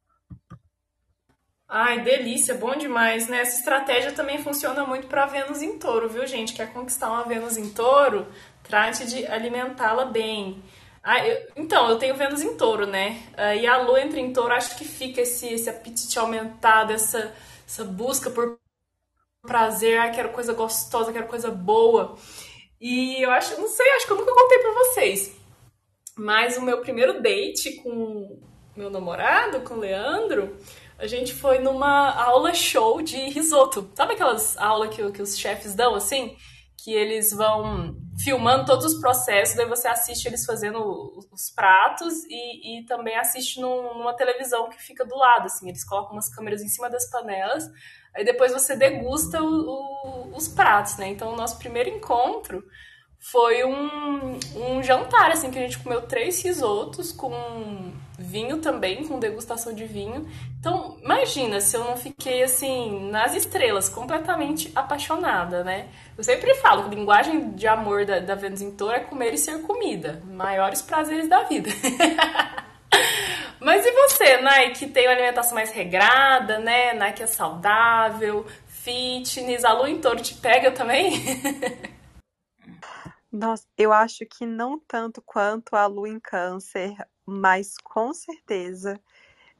Ai, 1.68 2.00
delícia, 2.00 2.54
bom 2.54 2.76
demais, 2.76 3.28
né? 3.28 3.40
Essa 3.40 3.60
estratégia 3.60 4.12
também 4.12 4.42
funciona 4.42 4.84
muito 4.84 5.06
para 5.06 5.24
Vênus 5.24 5.62
em 5.62 5.78
touro, 5.78 6.06
viu, 6.06 6.26
gente? 6.26 6.52
Quer 6.52 6.70
conquistar 6.70 7.08
uma 7.10 7.24
Vênus 7.24 7.56
em 7.56 7.72
touro? 7.72 8.26
Trate 8.62 9.06
de 9.06 9.26
alimentá-la 9.26 10.04
bem. 10.04 10.62
Ah, 11.02 11.26
eu, 11.26 11.48
então, 11.56 11.90
eu 11.90 11.98
tenho 11.98 12.16
Vênus 12.16 12.42
em 12.42 12.56
touro, 12.56 12.86
né? 12.86 13.22
Uh, 13.32 13.60
e 13.60 13.66
a 13.66 13.78
lua 13.78 14.00
entra 14.00 14.20
em 14.20 14.32
touro, 14.32 14.54
acho 14.54 14.76
que 14.76 14.84
fica 14.84 15.20
esse, 15.20 15.48
esse 15.48 15.68
apetite 15.68 16.18
aumentado, 16.18 16.92
essa, 16.92 17.34
essa 17.66 17.84
busca 17.84 18.30
por 18.30 18.58
prazer, 19.42 19.98
ah, 19.98 20.10
quero 20.10 20.30
coisa 20.30 20.52
gostosa, 20.52 21.12
quero 21.12 21.26
coisa 21.26 21.50
boa. 21.50 22.16
E 22.80 23.20
eu 23.22 23.30
acho, 23.30 23.60
não 23.60 23.68
sei, 23.68 23.88
acho 23.92 24.06
que 24.06 24.12
eu 24.12 24.16
nunca 24.16 24.34
contei 24.34 24.58
pra 24.58 24.72
vocês. 24.72 25.36
Mas 26.16 26.56
o 26.56 26.62
meu 26.62 26.80
primeiro 26.80 27.20
date 27.20 27.76
com 27.82 28.40
meu 28.76 28.90
namorado, 28.90 29.60
com 29.60 29.74
o 29.74 29.80
Leandro, 29.80 30.56
a 30.98 31.06
gente 31.06 31.34
foi 31.34 31.58
numa 31.58 32.10
aula 32.10 32.54
show 32.54 33.02
de 33.02 33.16
risoto. 33.30 33.90
Sabe 33.94 34.14
aquelas 34.14 34.56
aulas 34.56 34.94
que, 34.94 35.10
que 35.10 35.22
os 35.22 35.38
chefes 35.38 35.74
dão, 35.74 35.94
assim? 35.94 36.36
Que 36.82 36.92
eles 36.92 37.32
vão 37.32 37.96
filmando 38.22 38.66
todos 38.66 38.84
os 38.84 39.00
processos, 39.00 39.56
daí 39.56 39.66
você 39.66 39.88
assiste 39.88 40.26
eles 40.26 40.44
fazendo 40.44 41.26
os 41.30 41.50
pratos 41.50 42.24
e, 42.28 42.80
e 42.80 42.84
também 42.84 43.16
assiste 43.16 43.60
num, 43.60 43.98
numa 43.98 44.14
televisão 44.14 44.68
que 44.68 44.80
fica 44.80 45.04
do 45.04 45.16
lado, 45.16 45.46
assim. 45.46 45.68
Eles 45.68 45.84
colocam 45.84 46.12
umas 46.12 46.28
câmeras 46.34 46.62
em 46.62 46.68
cima 46.68 46.88
das 46.88 47.10
panelas, 47.10 47.68
aí 48.14 48.24
depois 48.24 48.52
você 48.52 48.76
degusta 48.76 49.42
o, 49.42 49.46
o, 49.46 50.36
os 50.36 50.48
pratos, 50.48 50.96
né? 50.96 51.08
Então, 51.08 51.32
o 51.32 51.36
nosso 51.36 51.58
primeiro 51.58 51.88
encontro 51.88 52.64
foi 53.18 53.64
um, 53.64 54.38
um 54.56 54.82
jantar, 54.82 55.30
assim, 55.30 55.50
que 55.50 55.58
a 55.58 55.62
gente 55.62 55.78
comeu 55.78 56.02
três 56.02 56.42
risotos 56.42 57.12
com 57.12 57.32
vinho 58.18 58.58
também, 58.58 59.06
com 59.06 59.18
degustação 59.18 59.72
de 59.72 59.84
vinho. 59.84 60.28
Então, 60.58 60.98
imagina 61.02 61.60
se 61.60 61.76
eu 61.76 61.84
não 61.84 61.96
fiquei, 61.96 62.42
assim, 62.42 63.10
nas 63.10 63.34
estrelas, 63.34 63.88
completamente 63.88 64.70
apaixonada, 64.74 65.64
né? 65.64 65.88
Eu 66.16 66.24
sempre 66.24 66.54
falo 66.56 66.88
que 66.88 66.94
linguagem 66.94 67.50
de 67.50 67.66
amor 67.66 68.04
da, 68.04 68.20
da 68.20 68.34
Vênus 68.34 68.60
em 68.60 68.70
Touro 68.70 68.94
é 68.94 69.00
comer 69.00 69.34
e 69.34 69.38
ser 69.38 69.60
comida. 69.62 70.22
Maiores 70.24 70.82
prazeres 70.82 71.28
da 71.28 71.42
vida. 71.44 71.70
Mas 73.58 73.86
e 73.86 73.92
você, 73.92 74.40
Nai, 74.40 74.70
que 74.70 74.88
tem 74.88 75.06
uma 75.06 75.12
alimentação 75.12 75.54
mais 75.54 75.70
regrada, 75.70 76.58
né? 76.58 76.92
Nai 76.94 77.12
que 77.12 77.22
é 77.22 77.26
saudável, 77.26 78.44
fitness, 78.66 79.64
a 79.64 79.72
lua 79.72 79.88
em 79.88 80.00
touro 80.00 80.20
te 80.20 80.34
pega 80.34 80.72
também? 80.72 81.12
Nossa, 83.32 83.64
eu 83.78 83.92
acho 83.92 84.26
que 84.26 84.44
não 84.44 84.78
tanto 84.78 85.22
quanto 85.22 85.74
a 85.74 85.86
lua 85.86 86.08
em 86.08 86.20
câncer, 86.20 86.94
mas 87.26 87.76
com 87.78 88.12
certeza 88.14 89.00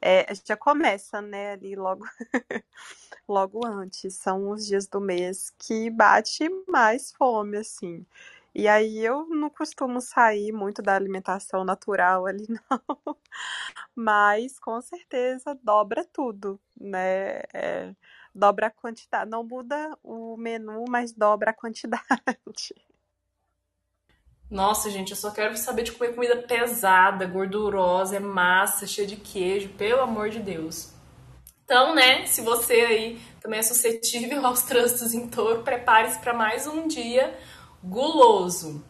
é, 0.00 0.26
já 0.47 0.57
começa, 0.57 1.23
né, 1.23 1.52
ali 1.52 1.76
logo, 1.76 2.04
logo 3.28 3.66
antes. 3.66 4.14
São 4.16 4.50
os 4.50 4.66
dias 4.66 4.87
do 4.87 5.00
mês 5.00 5.50
que 5.59 5.90
bate 5.90 6.49
mais 6.69 7.12
fome, 7.12 7.59
assim. 7.59 8.07
E 8.54 8.69
aí 8.69 8.99
eu 9.04 9.26
não 9.28 9.49
costumo 9.50 10.00
sair 10.00 10.52
muito 10.52 10.83
da 10.83 10.95
alimentação 10.97 11.64
natural 11.64 12.26
ali, 12.26 12.47
não. 12.71 13.16
Mas 13.95 14.59
com 14.59 14.81
certeza 14.81 15.59
dobra 15.62 16.04
tudo, 16.04 16.61
né? 16.81 17.40
É, 17.54 17.95
dobra 18.35 18.66
a 18.69 18.71
quantidade. 18.71 19.31
Não 19.31 19.45
muda 19.45 19.97
o 20.02 20.37
menu, 20.37 20.85
mas 20.88 21.12
dobra 21.12 21.50
a 21.50 21.54
quantidade. 21.54 22.02
Nossa, 24.52 24.90
gente, 24.90 25.12
eu 25.12 25.16
só 25.16 25.30
quero 25.30 25.56
saber 25.56 25.82
de 25.82 25.92
comer 25.92 26.14
comida 26.14 26.37
pesada, 26.37 27.25
gordurosa, 27.25 28.16
é 28.16 28.21
massa, 28.21 28.87
cheia 28.87 29.06
de 29.09 29.16
queijo, 29.16 29.71
pelo 29.71 30.02
amor 30.02 30.28
de 30.28 30.40
Deus. 30.40 30.92
Então, 31.64 31.94
né, 31.94 32.26
se 32.26 32.42
você 32.42 32.75
aí 32.75 33.21
também 33.40 33.61
é 33.61 33.62
suscetível 33.62 34.44
aos 34.44 34.61
trânsitos 34.61 35.14
em 35.14 35.26
touro, 35.26 35.62
prepare-se 35.62 36.18
para 36.18 36.35
mais 36.35 36.66
um 36.66 36.87
dia 36.87 37.35
guloso. 37.82 38.85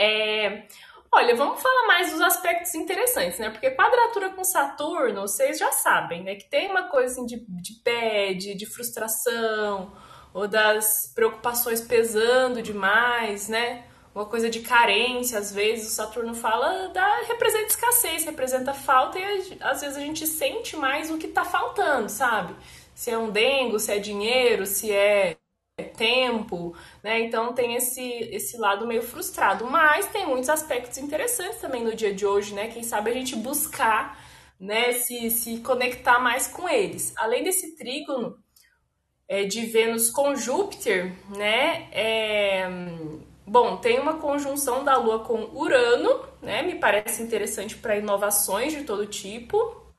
É, 0.00 0.66
olha, 1.12 1.36
vamos 1.36 1.60
falar 1.60 1.86
mais 1.86 2.10
dos 2.10 2.22
aspectos 2.22 2.74
interessantes, 2.74 3.38
né? 3.38 3.50
Porque 3.50 3.72
quadratura 3.72 4.30
com 4.30 4.42
Saturno, 4.42 5.20
vocês 5.20 5.58
já 5.58 5.70
sabem, 5.70 6.24
né? 6.24 6.36
Que 6.36 6.48
tem 6.48 6.70
uma 6.70 6.84
coisa 6.84 7.12
assim 7.12 7.26
de, 7.26 7.44
de 7.46 7.74
pé, 7.84 8.32
de, 8.32 8.54
de 8.54 8.64
frustração, 8.64 9.92
ou 10.32 10.48
das 10.48 11.12
preocupações 11.14 11.82
pesando 11.82 12.62
demais, 12.62 13.50
né? 13.50 13.91
Uma 14.14 14.26
coisa 14.26 14.50
de 14.50 14.60
carência, 14.60 15.38
às 15.38 15.52
vezes 15.52 15.90
o 15.90 15.94
Saturno 15.94 16.34
fala, 16.34 16.88
dá, 16.88 17.22
representa 17.28 17.66
escassez, 17.66 18.24
representa 18.24 18.74
falta 18.74 19.18
e 19.18 19.56
às 19.60 19.80
vezes 19.80 19.96
a 19.96 20.00
gente 20.00 20.26
sente 20.26 20.76
mais 20.76 21.10
o 21.10 21.16
que 21.16 21.26
está 21.26 21.44
faltando, 21.44 22.08
sabe? 22.10 22.54
Se 22.94 23.10
é 23.10 23.16
um 23.16 23.30
dengo, 23.30 23.80
se 23.80 23.90
é 23.90 23.98
dinheiro, 23.98 24.66
se 24.66 24.92
é 24.92 25.36
tempo, 25.96 26.76
né? 27.02 27.20
Então 27.20 27.54
tem 27.54 27.74
esse, 27.74 28.02
esse 28.02 28.58
lado 28.58 28.86
meio 28.86 29.02
frustrado, 29.02 29.66
mas 29.66 30.06
tem 30.08 30.26
muitos 30.26 30.50
aspectos 30.50 30.98
interessantes 30.98 31.60
também 31.60 31.82
no 31.82 31.96
dia 31.96 32.14
de 32.14 32.26
hoje, 32.26 32.54
né? 32.54 32.68
Quem 32.68 32.82
sabe 32.82 33.10
a 33.10 33.14
gente 33.14 33.34
buscar, 33.34 34.22
né, 34.60 34.92
se, 34.92 35.30
se 35.30 35.58
conectar 35.58 36.20
mais 36.20 36.46
com 36.46 36.68
eles. 36.68 37.12
Além 37.16 37.42
desse 37.42 37.74
trígono 37.76 38.36
é, 39.26 39.44
de 39.44 39.66
Vênus 39.66 40.10
com 40.10 40.36
Júpiter, 40.36 41.12
né? 41.34 41.88
É, 41.90 42.68
Bom, 43.52 43.76
tem 43.76 44.00
uma 44.00 44.14
conjunção 44.14 44.82
da 44.82 44.96
Lua 44.96 45.18
com 45.18 45.50
Urano, 45.52 46.24
né? 46.40 46.62
Me 46.62 46.76
parece 46.76 47.22
interessante 47.22 47.76
para 47.76 47.98
inovações 47.98 48.72
de 48.72 48.82
todo 48.84 49.04
tipo. 49.04 49.92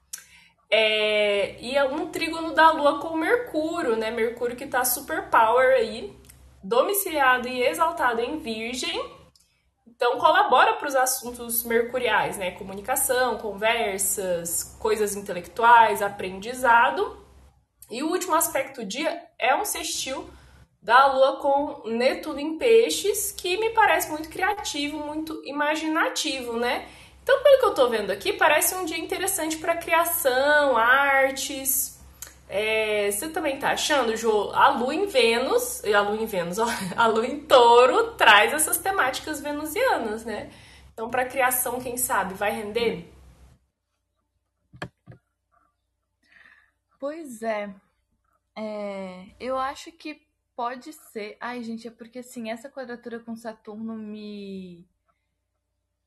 É, 0.72 1.62
e 1.62 1.78
é 1.78 1.84
um 1.84 2.08
trígono 2.08 2.52
da 2.56 2.72
Lua 2.72 3.00
com 3.00 3.16
Mercúrio, 3.16 3.96
né? 3.96 4.10
Mercúrio 4.10 4.56
que 4.56 4.66
tá 4.66 4.84
super 4.84 5.30
power 5.30 5.76
aí, 5.76 6.18
domiciliado 6.64 7.48
e 7.48 7.62
exaltado 7.62 8.22
em 8.22 8.40
Virgem. 8.40 9.00
Então 9.86 10.18
colabora 10.18 10.74
para 10.74 10.88
os 10.88 10.96
assuntos 10.96 11.64
mercuriais, 11.64 12.40
né? 12.40 12.50
Comunicação, 12.58 13.38
conversas, 13.38 14.76
coisas 14.80 15.16
intelectuais, 15.16 16.02
aprendizado. 16.02 17.24
E 17.88 18.02
o 18.02 18.10
último 18.10 18.34
aspecto 18.34 18.82
do 18.82 18.88
dia 18.88 19.28
é 19.38 19.56
um 19.56 19.64
sextil 19.64 20.28
da 20.84 21.06
Lua 21.06 21.38
com 21.38 21.88
Netuno 21.90 22.40
em 22.40 22.58
Peixes, 22.58 23.32
que 23.32 23.58
me 23.58 23.70
parece 23.70 24.12
muito 24.12 24.28
criativo, 24.28 24.98
muito 24.98 25.42
imaginativo, 25.46 26.58
né? 26.60 26.90
Então, 27.24 27.42
pelo 27.42 27.60
que 27.60 27.66
eu 27.66 27.74
tô 27.74 27.90
vendo 27.90 28.12
aqui, 28.12 28.34
parece 28.34 28.76
um 28.76 28.84
dia 28.84 28.98
interessante 28.98 29.58
para 29.58 29.78
criação, 29.78 30.76
artes. 30.76 31.98
É, 32.50 33.10
você 33.10 33.30
também 33.30 33.58
tá 33.58 33.72
achando, 33.72 34.18
Jô? 34.18 34.52
A 34.52 34.72
Lua 34.72 34.94
em 34.94 35.06
Vênus, 35.06 35.82
a 35.86 36.02
Lua 36.02 36.18
em 36.22 36.26
Vênus, 36.26 36.60
ó, 36.60 36.68
a 36.98 37.08
Lua 37.08 37.26
em 37.26 37.40
Touro 37.40 38.16
traz 38.16 38.52
essas 38.52 38.78
temáticas 38.78 39.40
venusianas, 39.40 40.26
né? 40.26 40.52
Então, 40.94 41.10
para 41.10 41.26
criação, 41.26 41.80
quem 41.80 41.96
sabe, 41.96 42.34
vai 42.34 42.52
render? 42.52 43.10
Pois 47.00 47.42
é. 47.42 47.74
é 48.58 49.28
eu 49.40 49.58
acho 49.58 49.90
que 49.94 50.22
Pode 50.64 50.94
ser. 50.94 51.36
Ai, 51.42 51.62
gente, 51.62 51.90
é 51.90 51.92
porque 51.92 52.20
assim, 52.20 52.50
essa 52.50 52.70
quadratura 52.70 53.20
com 53.20 53.36
Saturno 53.36 53.96
me 53.98 54.88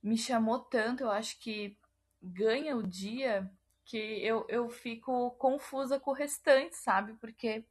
me 0.03 0.17
chamou 0.17 0.61
tanto, 0.61 1.03
eu 1.03 1.11
acho 1.11 1.39
que 1.41 1.77
ganha 2.23 2.75
o 2.75 2.83
dia 2.83 3.51
que 3.85 3.99
eu, 3.99 4.47
eu 4.49 4.71
fico 4.71 5.33
confusa 5.33 6.01
com 6.01 6.11
o 6.11 6.15
restante, 6.15 6.75
sabe? 6.75 7.13
Porque 7.21 7.67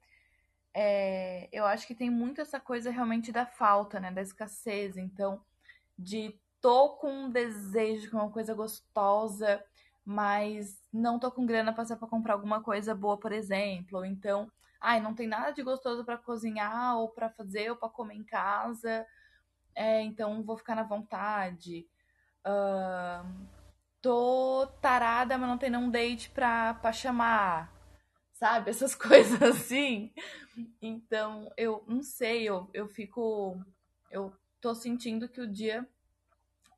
é, 0.75 1.49
eu 1.51 1.65
acho 1.65 1.87
que 1.87 1.95
tem 1.95 2.11
muito 2.11 2.39
essa 2.39 2.59
coisa 2.59 2.91
realmente 2.91 3.31
da 3.31 3.47
falta, 3.47 3.99
né? 3.99 4.11
Da 4.11 4.21
escassez. 4.21 4.95
Então, 4.95 5.43
de 5.97 6.39
tô 6.61 6.89
com 6.97 7.11
um 7.11 7.31
desejo, 7.31 8.11
com 8.11 8.17
uma 8.17 8.31
coisa 8.31 8.53
gostosa, 8.53 9.65
mas 10.05 10.79
não 10.93 11.17
tô 11.17 11.31
com 11.31 11.47
grana 11.47 11.73
pra 11.73 11.83
comprar 12.07 12.33
alguma 12.33 12.61
coisa 12.61 12.93
boa, 12.93 13.17
por 13.17 13.31
exemplo. 13.31 13.97
Ou 13.97 14.05
então, 14.05 14.51
ai, 14.85 15.01
não 15.01 15.15
tem 15.15 15.27
nada 15.27 15.51
de 15.51 15.63
gostoso 15.63 16.05
para 16.05 16.17
cozinhar 16.17 16.97
ou 16.97 17.09
para 17.09 17.29
fazer 17.29 17.71
ou 17.71 17.75
para 17.75 17.89
comer 17.89 18.15
em 18.15 18.23
casa. 18.23 19.05
é, 19.75 20.01
então 20.03 20.43
vou 20.43 20.57
ficar 20.57 20.75
na 20.75 20.83
vontade. 20.83 21.87
Uh, 22.47 23.47
tô 24.01 24.67
tarada, 24.81 25.37
mas 25.37 25.49
não 25.49 25.57
tem 25.57 25.69
nenhum 25.71 25.89
date 25.89 26.29
pra, 26.29 26.75
pra 26.75 26.93
chamar. 26.93 27.73
Sabe? 28.33 28.69
Essas 28.69 28.93
coisas 28.95 29.41
assim. 29.41 30.13
Então, 30.81 31.51
eu 31.57 31.83
não 31.87 32.03
sei, 32.03 32.43
eu, 32.43 32.69
eu 32.73 32.87
fico. 32.87 33.57
Eu 34.11 34.33
tô 34.61 34.75
sentindo 34.75 35.27
que 35.29 35.41
o 35.41 35.51
dia 35.51 35.87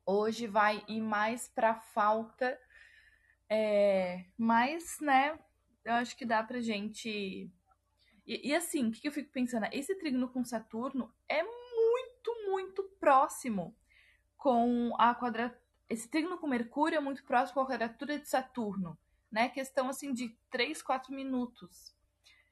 hoje 0.06 0.46
vai 0.46 0.82
ir 0.88 1.00
mais 1.00 1.48
pra 1.48 1.74
falta. 1.74 2.58
É, 3.50 4.24
mas, 4.36 4.98
né, 5.00 5.38
eu 5.84 5.94
acho 5.94 6.16
que 6.16 6.24
dá 6.24 6.42
pra 6.42 6.60
gente. 6.60 7.50
E, 8.28 8.50
e 8.50 8.54
assim, 8.54 8.88
o 8.88 8.92
que, 8.92 9.08
eu 9.08 9.12
fico 9.12 9.32
pensando? 9.32 9.66
Esse 9.72 9.94
trígono 9.94 10.28
com 10.28 10.44
Saturno 10.44 11.10
é 11.26 11.42
muito, 11.42 12.50
muito 12.50 12.82
próximo 13.00 13.74
com 14.36 14.94
a 14.98 15.14
quadratura. 15.14 15.58
Esse 15.88 16.06
trígono 16.06 16.36
com 16.36 16.46
Mercúrio 16.46 16.98
é 16.98 17.00
muito 17.00 17.24
próximo 17.24 17.54
com 17.54 17.60
a 17.62 17.66
quadratura 17.66 18.18
de 18.18 18.28
Saturno, 18.28 18.98
né? 19.32 19.48
Questão 19.48 19.88
assim 19.88 20.12
de 20.12 20.36
3, 20.50 20.82
4 20.82 21.14
minutos. 21.14 21.96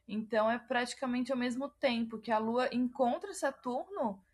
Então 0.09 0.51
é 0.51 0.59
praticamente 0.59 1.31
ao 1.31 1.37
mesmo 1.37 1.69
tempo 1.69 2.19
que 2.19 2.33
a 2.33 2.39
Lua 2.39 2.71
encontra 2.73 3.35
Saturno, 3.35 4.25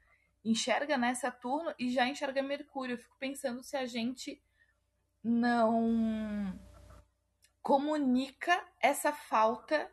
enxerga 0.44 0.96
né, 0.96 1.12
Saturno 1.12 1.74
e 1.76 1.90
já 1.90 2.06
enxerga 2.06 2.40
Mercúrio. 2.40 2.94
Eu 2.94 2.98
fico 2.98 3.16
pensando 3.18 3.64
se 3.64 3.76
a 3.76 3.84
gente 3.84 4.40
não 5.24 6.56
comunica 7.60 8.64
essa 8.80 9.12
falta 9.12 9.90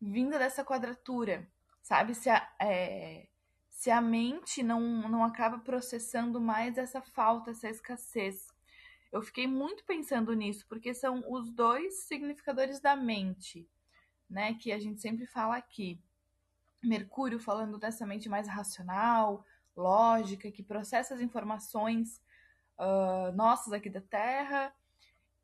vinda 0.00 0.38
dessa 0.38 0.64
quadratura, 0.64 1.48
sabe? 1.82 2.14
Se 2.14 2.30
a, 2.30 2.48
é, 2.60 3.28
se 3.68 3.90
a 3.90 4.00
mente 4.00 4.62
não, 4.62 4.80
não 5.08 5.24
acaba 5.24 5.58
processando 5.58 6.40
mais 6.40 6.78
essa 6.78 7.00
falta, 7.00 7.50
essa 7.50 7.68
escassez. 7.68 8.48
Eu 9.12 9.22
fiquei 9.22 9.46
muito 9.46 9.84
pensando 9.84 10.32
nisso, 10.34 10.66
porque 10.68 10.92
são 10.92 11.24
os 11.28 11.50
dois 11.50 12.02
significadores 12.02 12.80
da 12.80 12.94
mente, 12.94 13.68
né? 14.28 14.54
Que 14.54 14.72
a 14.72 14.78
gente 14.78 15.00
sempre 15.00 15.26
fala 15.26 15.56
aqui. 15.56 16.00
Mercúrio 16.82 17.40
falando 17.40 17.78
dessa 17.78 18.06
mente 18.06 18.28
mais 18.28 18.46
racional, 18.46 19.44
lógica, 19.76 20.50
que 20.50 20.62
processa 20.62 21.14
as 21.14 21.20
informações 21.20 22.20
uh, 22.78 23.32
nossas 23.34 23.72
aqui 23.72 23.88
da 23.88 24.00
Terra, 24.00 24.74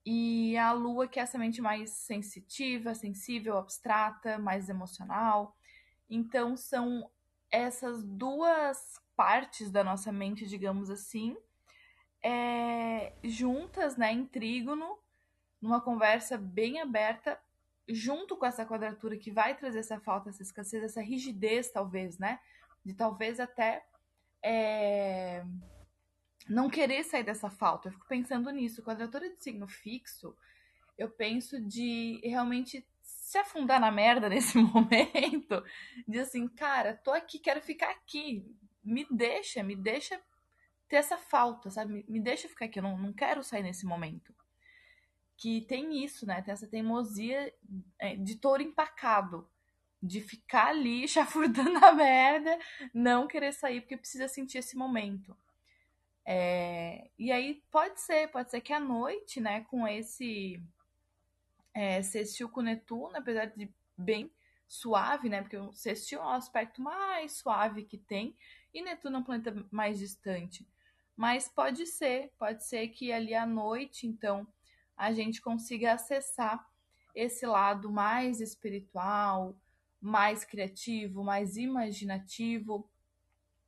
e 0.04 0.56
a 0.58 0.72
lua, 0.72 1.08
que 1.08 1.18
é 1.18 1.22
essa 1.22 1.38
mente 1.38 1.62
mais 1.62 1.90
sensitiva, 1.90 2.94
sensível, 2.94 3.56
abstrata, 3.56 4.38
mais 4.38 4.68
emocional. 4.68 5.56
Então, 6.08 6.56
são 6.56 7.10
essas 7.50 8.02
duas 8.04 9.00
partes 9.16 9.70
da 9.70 9.82
nossa 9.82 10.12
mente, 10.12 10.46
digamos 10.46 10.90
assim, 10.90 11.36
é, 12.22 13.12
juntas, 13.22 13.96
né, 13.96 14.12
em 14.12 14.26
trígono, 14.26 14.98
numa 15.60 15.80
conversa 15.80 16.36
bem 16.36 16.80
aberta, 16.80 17.38
junto 17.88 18.36
com 18.36 18.46
essa 18.46 18.66
quadratura 18.66 19.16
que 19.16 19.30
vai 19.30 19.56
trazer 19.56 19.80
essa 19.80 20.00
falta, 20.00 20.30
essa 20.30 20.42
escassez, 20.42 20.82
essa 20.82 21.00
rigidez, 21.00 21.70
talvez, 21.70 22.18
né? 22.18 22.40
De 22.84 22.94
talvez 22.94 23.38
até 23.38 23.84
é, 24.42 25.44
não 26.48 26.68
querer 26.68 27.04
sair 27.04 27.24
dessa 27.24 27.50
falta. 27.50 27.88
Eu 27.88 27.92
fico 27.92 28.06
pensando 28.06 28.50
nisso. 28.50 28.82
Quadratura 28.82 29.28
de 29.30 29.42
signo 29.42 29.66
fixo, 29.66 30.36
eu 30.98 31.10
penso 31.10 31.60
de 31.60 32.20
realmente 32.22 32.86
se 33.00 33.38
afundar 33.38 33.80
na 33.80 33.90
merda 33.90 34.28
nesse 34.28 34.56
momento. 34.58 35.62
De 36.06 36.18
assim, 36.18 36.46
cara, 36.48 36.94
tô 36.94 37.10
aqui, 37.10 37.38
quero 37.38 37.60
ficar 37.60 37.90
aqui. 37.90 38.44
Me 38.82 39.06
deixa, 39.10 39.62
me 39.62 39.74
deixa 39.74 40.20
ter 40.88 40.96
essa 40.96 41.16
falta, 41.16 41.70
sabe? 41.70 42.04
Me, 42.08 42.20
deixa 42.20 42.48
ficar 42.48 42.66
aqui. 42.66 42.78
Eu 42.78 42.82
não, 42.82 42.98
não 42.98 43.12
quero 43.12 43.42
sair 43.42 43.62
nesse 43.62 43.86
momento. 43.86 44.34
Que 45.36 45.62
tem 45.62 46.04
isso, 46.04 46.26
né? 46.26 46.42
Tem 46.42 46.52
essa 46.52 46.68
teimosia 46.68 47.52
é, 47.98 48.14
de 48.16 48.36
touro 48.36 48.62
empacado. 48.62 49.48
De 50.02 50.20
ficar 50.20 50.68
ali 50.68 51.08
chafurdando 51.08 51.82
a 51.82 51.92
merda, 51.92 52.58
não 52.92 53.26
querer 53.26 53.52
sair 53.52 53.80
porque 53.80 53.96
precisa 53.96 54.28
sentir 54.28 54.58
esse 54.58 54.76
momento. 54.76 55.34
É, 56.26 57.10
e 57.18 57.30
aí 57.30 57.62
pode 57.70 58.00
ser, 58.00 58.28
pode 58.28 58.50
ser 58.50 58.60
que 58.60 58.72
à 58.72 58.80
noite, 58.80 59.40
né, 59.40 59.62
com 59.64 59.86
esse 59.86 60.62
é, 61.74 62.02
sextil 62.02 62.48
com 62.48 62.62
Netuno, 62.62 63.16
apesar 63.16 63.46
de 63.46 63.72
bem 63.96 64.32
suave, 64.66 65.28
né, 65.28 65.42
porque 65.42 65.56
o 65.56 65.72
sextil 65.72 66.20
é 66.20 66.24
o 66.24 66.28
aspecto 66.28 66.80
mais 66.80 67.32
suave 67.32 67.84
que 67.84 67.98
tem, 67.98 68.34
e 68.72 68.82
Netuno 68.82 69.16
é 69.16 69.20
um 69.20 69.24
planeta 69.24 69.66
mais 69.70 69.98
distante. 69.98 70.66
Mas 71.16 71.48
pode 71.48 71.86
ser, 71.86 72.32
pode 72.38 72.64
ser 72.64 72.88
que 72.88 73.12
ali 73.12 73.34
à 73.34 73.46
noite, 73.46 74.06
então, 74.06 74.46
a 74.96 75.12
gente 75.12 75.40
consiga 75.40 75.92
acessar 75.92 76.66
esse 77.14 77.46
lado 77.46 77.90
mais 77.90 78.40
espiritual, 78.40 79.56
mais 80.00 80.44
criativo, 80.44 81.22
mais 81.22 81.56
imaginativo, 81.56 82.90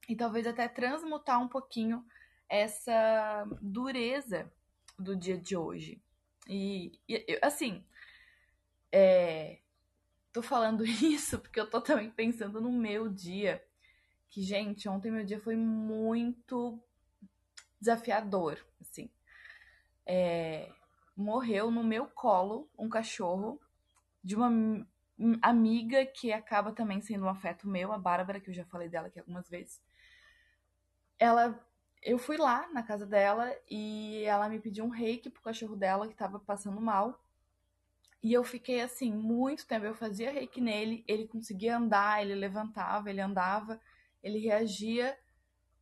e 0.09 0.17
talvez 0.17 0.47
até 0.47 0.69
transmutar 0.69 1.41
um 1.41 1.49
pouquinho 1.49 2.05
essa 2.49 3.47
dureza 3.61 4.51
do 4.99 5.17
dia 5.17 5.39
de 5.39 5.57
hoje. 5.57 6.01
E, 6.49 6.93
e 7.09 7.39
assim, 7.43 7.85
é, 8.93 9.59
tô 10.33 10.43
falando 10.43 10.85
isso 10.87 11.39
porque 11.39 11.61
eu 11.61 11.69
tô 11.69 11.81
também 11.81 12.11
pensando 12.11 12.61
no 12.61 12.73
meu 12.73 13.09
dia. 13.09 13.63
Que, 14.29 14.43
gente, 14.43 14.89
ontem 14.89 15.11
meu 15.11 15.25
dia 15.25 15.41
foi 15.41 15.57
muito 15.57 16.83
desafiador, 17.81 18.59
assim. 18.81 19.11
É, 20.05 20.71
morreu 21.17 21.71
no 21.71 21.83
meu 21.83 22.07
colo 22.07 22.71
um 22.79 22.89
cachorro 22.89 23.61
de 24.23 24.37
uma 24.37 24.51
amiga 25.41 26.05
que 26.05 26.33
acaba 26.33 26.73
também 26.73 27.01
sendo 27.01 27.25
um 27.25 27.29
afeto 27.29 27.67
meu, 27.67 27.93
a 27.93 27.99
Bárbara, 27.99 28.41
que 28.41 28.51
eu 28.51 28.55
já 28.55 28.65
falei 28.67 28.89
dela 28.89 29.07
aqui 29.07 29.19
algumas 29.19 29.49
vezes. 29.49 29.81
Ela 31.19 31.59
eu 32.07 32.19
fui 32.19 32.37
lá 32.37 32.69
na 32.73 32.85
casa 32.85 33.05
dela 33.05 33.53
e 33.69 34.23
ela 34.23 34.49
me 34.49 34.61
pediu 34.61 34.85
um 34.85 34.89
reiki 34.89 35.29
pro 35.29 35.43
cachorro 35.43 35.75
dela 35.75 36.07
que 36.07 36.15
tava 36.15 36.39
passando 36.39 36.81
mal. 36.81 37.21
E 38.23 38.33
eu 38.33 38.45
fiquei 38.45 38.81
assim, 38.81 39.13
muito 39.13 39.67
tempo. 39.67 39.85
Eu 39.85 39.95
fazia 39.95 40.31
reiki 40.31 40.61
nele, 40.61 41.05
ele 41.09 41.27
conseguia 41.27 41.77
andar, 41.77 42.23
ele 42.23 42.37
levantava, 42.37 43.11
ele 43.11 43.21
andava, 43.21 43.81
ele 44.23 44.39
reagia, 44.39 45.19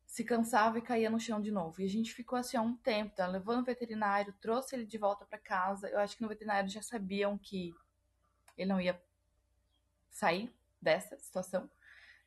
se 0.07 0.23
cansava 0.23 0.79
e 0.79 0.81
caía 0.81 1.11
no 1.11 1.19
chão 1.19 1.39
de 1.39 1.51
novo. 1.51 1.79
E 1.79 1.85
a 1.85 1.89
gente 1.89 2.11
ficou 2.11 2.39
assim 2.39 2.57
há 2.57 2.61
um 2.61 2.75
tempo. 2.75 3.13
Ela 3.19 3.33
levou 3.33 3.55
no 3.55 3.63
veterinário, 3.63 4.33
trouxe 4.41 4.75
ele 4.75 4.85
de 4.85 4.97
volta 4.97 5.25
para 5.27 5.37
casa. 5.37 5.87
Eu 5.89 5.99
acho 5.99 6.17
que 6.17 6.23
no 6.23 6.27
veterinário 6.29 6.67
já 6.67 6.81
sabiam 6.81 7.37
que 7.37 7.71
ele 8.57 8.69
não 8.69 8.81
ia 8.81 8.99
sair 10.09 10.51
dessa 10.81 11.15
situação. 11.19 11.69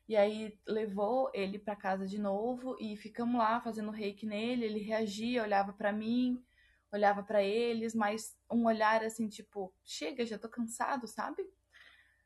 E 0.09 0.17
aí 0.17 0.59
levou 0.67 1.29
ele 1.35 1.59
para 1.59 1.75
casa 1.75 2.07
de 2.07 2.17
novo 2.17 2.75
e 2.79 2.97
ficamos 2.97 3.37
lá 3.37 3.61
fazendo 3.61 3.91
reiki 3.91 4.25
nele. 4.25 4.65
Ele 4.65 4.79
reagia, 4.79 5.43
olhava 5.43 5.71
para 5.71 5.93
mim, 5.93 6.43
olhava 6.91 7.21
para 7.21 7.43
eles, 7.43 7.93
mas 7.93 8.35
um 8.51 8.65
olhar 8.65 9.03
assim, 9.03 9.29
tipo, 9.29 9.71
chega, 9.85 10.25
já 10.25 10.39
tô 10.39 10.49
cansado, 10.49 11.07
sabe? 11.07 11.47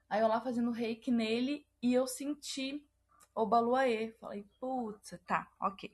Aí 0.09 0.21
eu 0.21 0.29
lá 0.29 0.39
fazendo 0.39 0.71
reiki 0.71 1.11
nele 1.11 1.67
e 1.81 1.93
eu 1.93 2.07
senti 2.07 2.87
o 3.35 3.45
Baluaê. 3.45 4.13
Falei, 4.13 4.47
putz, 4.61 5.19
tá, 5.27 5.51
ok. 5.59 5.93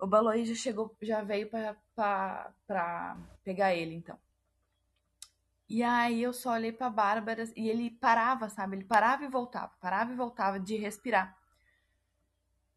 O 0.00 0.06
Baluaê 0.06 0.44
já 0.44 0.54
chegou, 0.54 0.96
já 1.02 1.20
veio 1.20 1.50
para 1.50 3.16
pegar 3.42 3.74
ele, 3.74 3.96
então. 3.96 4.16
E 5.70 5.84
aí 5.84 6.20
eu 6.20 6.32
só 6.32 6.54
olhei 6.54 6.72
pra 6.72 6.90
Bárbara 6.90 7.44
e 7.56 7.68
ele 7.68 7.92
parava, 7.92 8.48
sabe? 8.48 8.74
Ele 8.74 8.84
parava 8.84 9.24
e 9.24 9.28
voltava, 9.28 9.72
parava 9.80 10.12
e 10.12 10.16
voltava 10.16 10.58
de 10.58 10.74
respirar. 10.74 11.38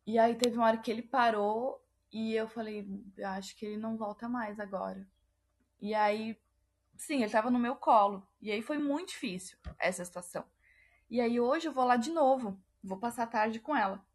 E 0.06 0.20
aí 0.20 0.36
teve 0.36 0.58
uma 0.58 0.68
hora 0.68 0.78
que 0.78 0.92
ele 0.92 1.02
parou 1.02 1.84
e 2.12 2.36
eu 2.36 2.48
falei, 2.48 2.88
acho 3.26 3.56
que 3.56 3.66
ele 3.66 3.78
não 3.78 3.98
volta 3.98 4.30
mais 4.30 4.60
agora. 4.60 5.08
E 5.82 5.96
aí, 5.96 6.40
sim, 6.96 7.24
ele 7.24 7.32
tava 7.32 7.50
no 7.50 7.58
meu 7.58 7.76
colo. 7.76 8.28
E 8.40 8.52
aí 8.52 8.62
foi 8.62 8.78
muito 8.78 9.10
difícil 9.10 9.58
essa 9.80 10.06
situação. 10.06 10.46
E 11.10 11.20
aí 11.20 11.40
hoje 11.40 11.68
eu 11.68 11.74
vou 11.74 11.86
lá 11.86 11.98
de 11.98 12.12
novo, 12.12 12.62
vou 12.84 13.00
passar 13.00 13.24
a 13.24 13.28
tarde 13.28 13.60
com 13.60 13.76
ela. 13.76 14.06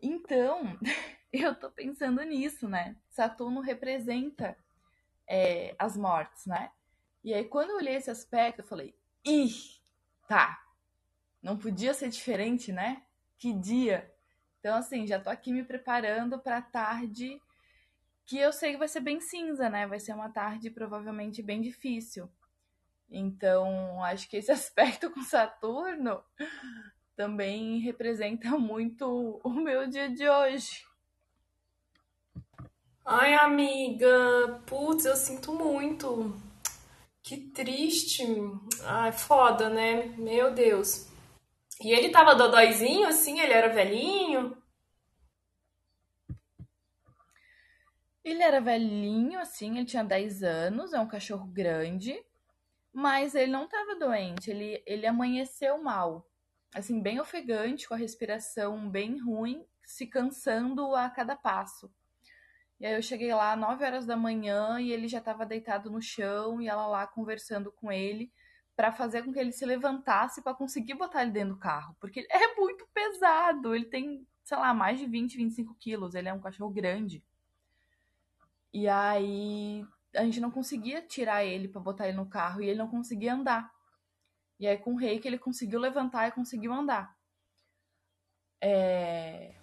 Então, 0.00 0.78
eu 1.32 1.52
tô 1.52 1.68
pensando 1.68 2.22
nisso, 2.22 2.68
né? 2.68 2.96
Saturno 3.10 3.60
representa 3.60 4.56
é, 5.26 5.74
as 5.80 5.96
mortes, 5.96 6.46
né? 6.46 6.70
E 7.24 7.32
aí, 7.32 7.44
quando 7.44 7.70
eu 7.70 7.76
olhei 7.76 7.94
esse 7.94 8.10
aspecto, 8.10 8.60
eu 8.60 8.66
falei: 8.66 8.94
ih, 9.24 9.54
tá. 10.26 10.58
Não 11.42 11.56
podia 11.56 11.92
ser 11.92 12.08
diferente, 12.08 12.72
né? 12.72 13.02
Que 13.38 13.52
dia. 13.52 14.12
Então, 14.60 14.76
assim, 14.76 15.06
já 15.06 15.18
tô 15.18 15.28
aqui 15.28 15.52
me 15.52 15.64
preparando 15.64 16.38
pra 16.38 16.62
tarde 16.62 17.40
que 18.24 18.38
eu 18.38 18.52
sei 18.52 18.72
que 18.72 18.78
vai 18.78 18.88
ser 18.88 19.00
bem 19.00 19.20
cinza, 19.20 19.68
né? 19.68 19.86
Vai 19.86 19.98
ser 19.98 20.14
uma 20.14 20.30
tarde 20.30 20.70
provavelmente 20.70 21.42
bem 21.42 21.60
difícil. 21.60 22.30
Então, 23.10 24.02
acho 24.04 24.28
que 24.28 24.36
esse 24.36 24.50
aspecto 24.52 25.10
com 25.10 25.22
Saturno 25.22 26.22
também 27.16 27.78
representa 27.80 28.50
muito 28.56 29.40
o 29.44 29.50
meu 29.50 29.88
dia 29.88 30.08
de 30.08 30.28
hoje. 30.28 30.84
Ai, 33.04 33.34
amiga, 33.34 34.62
putz, 34.64 35.04
eu 35.04 35.16
sinto 35.16 35.52
muito. 35.52 36.40
Que 37.22 37.36
triste. 37.36 38.24
Ai, 38.84 39.12
foda, 39.12 39.70
né? 39.70 40.06
Meu 40.18 40.52
Deus. 40.52 41.08
E 41.80 41.92
ele 41.92 42.10
tava 42.10 42.34
dodóizinho, 42.34 43.06
assim, 43.08 43.40
ele 43.40 43.52
era 43.52 43.72
velhinho. 43.72 44.56
Ele 48.24 48.42
era 48.42 48.60
velhinho, 48.60 49.40
assim, 49.40 49.76
ele 49.78 49.84
tinha 49.84 50.04
10 50.04 50.42
anos, 50.44 50.92
é 50.92 51.00
um 51.00 51.08
cachorro 51.08 51.46
grande, 51.46 52.16
mas 52.92 53.34
ele 53.34 53.50
não 53.50 53.64
estava 53.64 53.96
doente, 53.96 54.48
ele, 54.48 54.80
ele 54.86 55.06
amanheceu 55.06 55.82
mal, 55.82 56.24
assim, 56.72 57.02
bem 57.02 57.18
ofegante, 57.18 57.88
com 57.88 57.94
a 57.94 57.96
respiração 57.96 58.88
bem 58.88 59.18
ruim, 59.18 59.66
se 59.84 60.06
cansando 60.06 60.94
a 60.94 61.10
cada 61.10 61.34
passo. 61.34 61.92
E 62.82 62.86
aí 62.86 62.94
eu 62.94 63.02
cheguei 63.02 63.32
lá 63.32 63.52
às 63.52 63.60
9 63.60 63.84
horas 63.84 64.04
da 64.04 64.16
manhã 64.16 64.80
e 64.80 64.90
ele 64.90 65.06
já 65.06 65.18
estava 65.18 65.46
deitado 65.46 65.88
no 65.88 66.02
chão 66.02 66.60
e 66.60 66.66
ela 66.66 66.84
lá 66.88 67.06
conversando 67.06 67.70
com 67.70 67.92
ele 67.92 68.32
para 68.74 68.90
fazer 68.90 69.22
com 69.22 69.32
que 69.32 69.38
ele 69.38 69.52
se 69.52 69.64
levantasse 69.64 70.42
para 70.42 70.52
conseguir 70.52 70.94
botar 70.94 71.22
ele 71.22 71.30
dentro 71.30 71.54
do 71.54 71.60
carro, 71.60 71.96
porque 72.00 72.26
é 72.28 72.56
muito 72.56 72.84
pesado, 72.92 73.72
ele 73.72 73.84
tem, 73.84 74.26
sei 74.42 74.56
lá, 74.56 74.74
mais 74.74 74.98
de 74.98 75.06
20, 75.06 75.36
25 75.36 75.76
quilos, 75.76 76.16
ele 76.16 76.28
é 76.28 76.32
um 76.32 76.40
cachorro 76.40 76.72
grande. 76.72 77.24
E 78.72 78.88
aí 78.88 79.86
a 80.12 80.24
gente 80.24 80.40
não 80.40 80.50
conseguia 80.50 81.00
tirar 81.02 81.44
ele 81.44 81.68
para 81.68 81.80
botar 81.80 82.08
ele 82.08 82.16
no 82.16 82.26
carro 82.26 82.60
e 82.60 82.66
ele 82.68 82.78
não 82.80 82.88
conseguia 82.88 83.34
andar. 83.34 83.72
E 84.58 84.66
aí 84.66 84.76
com 84.76 84.94
o 84.94 84.98
rei 84.98 85.20
que 85.20 85.28
ele 85.28 85.38
conseguiu 85.38 85.78
levantar 85.78 86.26
e 86.26 86.32
conseguiu 86.32 86.72
andar. 86.72 87.16
É... 88.60 89.54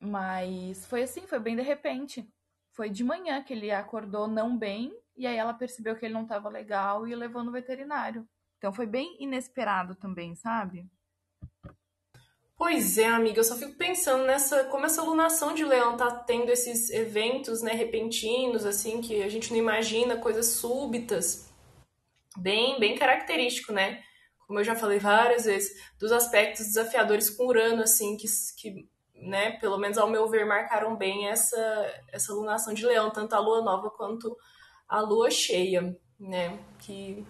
Mas 0.00 0.84
foi 0.86 1.04
assim, 1.04 1.28
foi 1.28 1.38
bem 1.38 1.54
de 1.54 1.62
repente. 1.62 2.28
Foi 2.76 2.90
de 2.90 3.02
manhã 3.02 3.42
que 3.42 3.54
ele 3.54 3.70
acordou 3.70 4.28
não 4.28 4.54
bem, 4.54 4.92
e 5.16 5.26
aí 5.26 5.34
ela 5.34 5.54
percebeu 5.54 5.96
que 5.96 6.04
ele 6.04 6.12
não 6.12 6.24
estava 6.24 6.50
legal 6.50 7.08
e 7.08 7.14
levou 7.14 7.42
no 7.42 7.50
veterinário. 7.50 8.28
Então 8.58 8.70
foi 8.70 8.84
bem 8.84 9.16
inesperado 9.18 9.94
também, 9.94 10.34
sabe? 10.34 10.86
Pois 12.54 12.98
é, 12.98 13.06
amiga, 13.06 13.40
eu 13.40 13.44
só 13.44 13.56
fico 13.56 13.72
pensando 13.78 14.24
nessa 14.24 14.64
como 14.64 14.84
essa 14.84 15.00
alunação 15.00 15.54
de 15.54 15.64
leão 15.64 15.96
tá 15.96 16.10
tendo 16.10 16.50
esses 16.50 16.90
eventos, 16.90 17.62
né, 17.62 17.72
repentinos 17.72 18.66
assim, 18.66 19.00
que 19.00 19.22
a 19.22 19.28
gente 19.28 19.50
não 19.50 19.58
imagina, 19.58 20.18
coisas 20.18 20.46
súbitas. 20.46 21.50
Bem, 22.36 22.78
bem 22.78 22.94
característico, 22.94 23.72
né? 23.72 24.02
Como 24.46 24.60
eu 24.60 24.64
já 24.64 24.76
falei 24.76 24.98
várias 24.98 25.46
vezes, 25.46 25.82
dos 25.98 26.12
aspectos 26.12 26.66
desafiadores 26.66 27.30
com 27.30 27.46
Urano 27.46 27.82
assim, 27.82 28.18
que, 28.18 28.26
que 28.58 28.86
né, 29.20 29.52
pelo 29.52 29.78
menos 29.78 29.98
ao 29.98 30.08
meu 30.08 30.28
ver, 30.28 30.44
marcaram 30.44 30.96
bem 30.96 31.28
essa, 31.28 31.94
essa 32.12 32.32
lunação 32.32 32.74
de 32.74 32.84
leão, 32.84 33.10
tanto 33.10 33.34
a 33.34 33.38
lua 33.38 33.62
nova 33.62 33.90
quanto 33.90 34.36
a 34.88 35.00
lua 35.00 35.30
cheia, 35.30 35.96
né? 36.18 36.58
Que. 36.78 37.26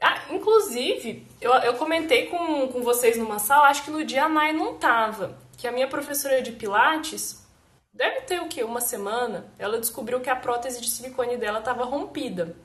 Ah, 0.00 0.32
inclusive, 0.32 1.26
eu, 1.40 1.52
eu 1.52 1.74
comentei 1.74 2.26
com, 2.26 2.68
com 2.68 2.82
vocês 2.82 3.16
numa 3.16 3.38
sala, 3.38 3.68
acho 3.68 3.84
que 3.84 3.90
no 3.90 4.04
dia 4.04 4.24
a 4.24 4.28
Nai 4.28 4.52
não 4.52 4.76
tava, 4.76 5.38
que 5.56 5.66
a 5.66 5.72
minha 5.72 5.88
professora 5.88 6.42
de 6.42 6.52
Pilates, 6.52 7.46
deve 7.92 8.22
ter 8.22 8.40
o 8.40 8.48
quê? 8.48 8.64
Uma 8.64 8.80
semana, 8.80 9.52
ela 9.58 9.78
descobriu 9.78 10.20
que 10.20 10.30
a 10.30 10.36
prótese 10.36 10.80
de 10.80 10.90
silicone 10.90 11.36
dela 11.36 11.60
estava 11.60 11.84
rompida. 11.84 12.56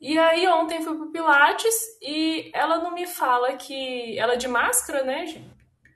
E 0.00 0.18
aí 0.18 0.46
ontem 0.48 0.82
fui 0.82 0.96
pro 0.96 1.12
Pilates 1.12 1.74
e 2.02 2.50
ela 2.52 2.78
não 2.78 2.92
me 2.92 3.06
fala 3.06 3.56
que 3.56 4.18
ela 4.18 4.34
é 4.34 4.36
de 4.36 4.48
máscara, 4.48 5.04
né? 5.04 5.24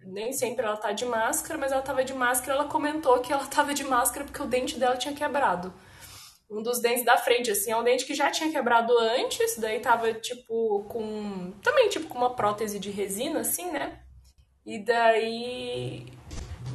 Nem 0.04 0.32
sempre 0.32 0.64
ela 0.64 0.76
tá 0.76 0.92
de 0.92 1.04
máscara, 1.04 1.58
mas 1.58 1.72
ela 1.72 1.82
tava 1.82 2.04
de 2.04 2.14
máscara, 2.14 2.58
ela 2.58 2.68
comentou 2.68 3.20
que 3.20 3.32
ela 3.32 3.46
tava 3.46 3.74
de 3.74 3.84
máscara 3.84 4.24
porque 4.24 4.42
o 4.42 4.46
dente 4.46 4.78
dela 4.78 4.96
tinha 4.96 5.14
quebrado. 5.14 5.72
Um 6.50 6.62
dos 6.62 6.80
dentes 6.80 7.04
da 7.04 7.16
frente, 7.16 7.50
assim, 7.50 7.70
é 7.70 7.76
um 7.76 7.84
dente 7.84 8.04
que 8.04 8.14
já 8.14 8.28
tinha 8.30 8.50
quebrado 8.50 8.96
antes, 8.98 9.56
daí 9.56 9.78
tava, 9.78 10.12
tipo, 10.14 10.84
com... 10.88 11.52
Também, 11.62 11.88
tipo, 11.88 12.08
com 12.08 12.18
uma 12.18 12.34
prótese 12.34 12.80
de 12.80 12.90
resina, 12.90 13.40
assim, 13.40 13.70
né? 13.70 14.00
E 14.66 14.78
daí 14.78 16.06